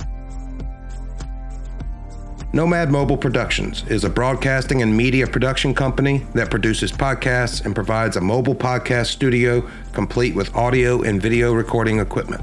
Nomad 2.55 2.91
Mobile 2.91 3.19
Productions 3.19 3.85
is 3.89 4.05
a 4.05 4.09
broadcasting 4.09 4.81
and 4.81 4.97
media 4.97 5.27
production 5.27 5.75
company 5.75 6.25
that 6.33 6.51
produces 6.51 6.91
podcasts 6.91 7.67
and 7.67 7.75
provides 7.75 8.17
a 8.17 8.23
mobile 8.23 8.55
podcast 8.55 9.09
studio 9.09 9.69
complete 9.93 10.35
with 10.35 10.57
audio 10.57 11.03
and 11.03 11.21
video 11.21 11.53
recording 11.53 12.01
equipment. 12.01 12.43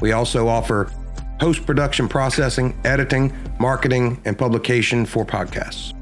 We 0.00 0.10
also 0.10 0.48
offer 0.48 0.90
post 1.38 1.64
production 1.64 2.08
processing, 2.08 2.76
editing, 2.84 3.32
marketing, 3.60 4.20
and 4.24 4.36
publication 4.36 5.06
for 5.06 5.24
podcasts. 5.24 5.92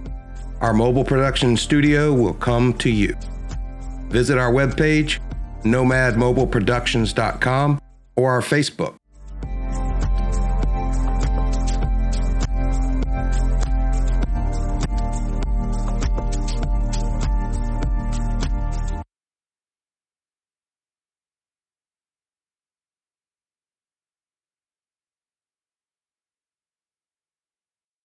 Our 0.63 0.73
mobile 0.73 1.05
production 1.05 1.59
studio 1.59 2.15
will 2.15 2.33
come 2.33 2.73
to 2.79 2.89
you. 2.89 3.15
Visit 4.09 4.39
our 4.39 4.51
webpage, 4.51 5.19
nomadmobileproductions.com, 5.65 7.79
or 8.17 8.31
our 8.31 8.41
Facebook, 8.41 8.95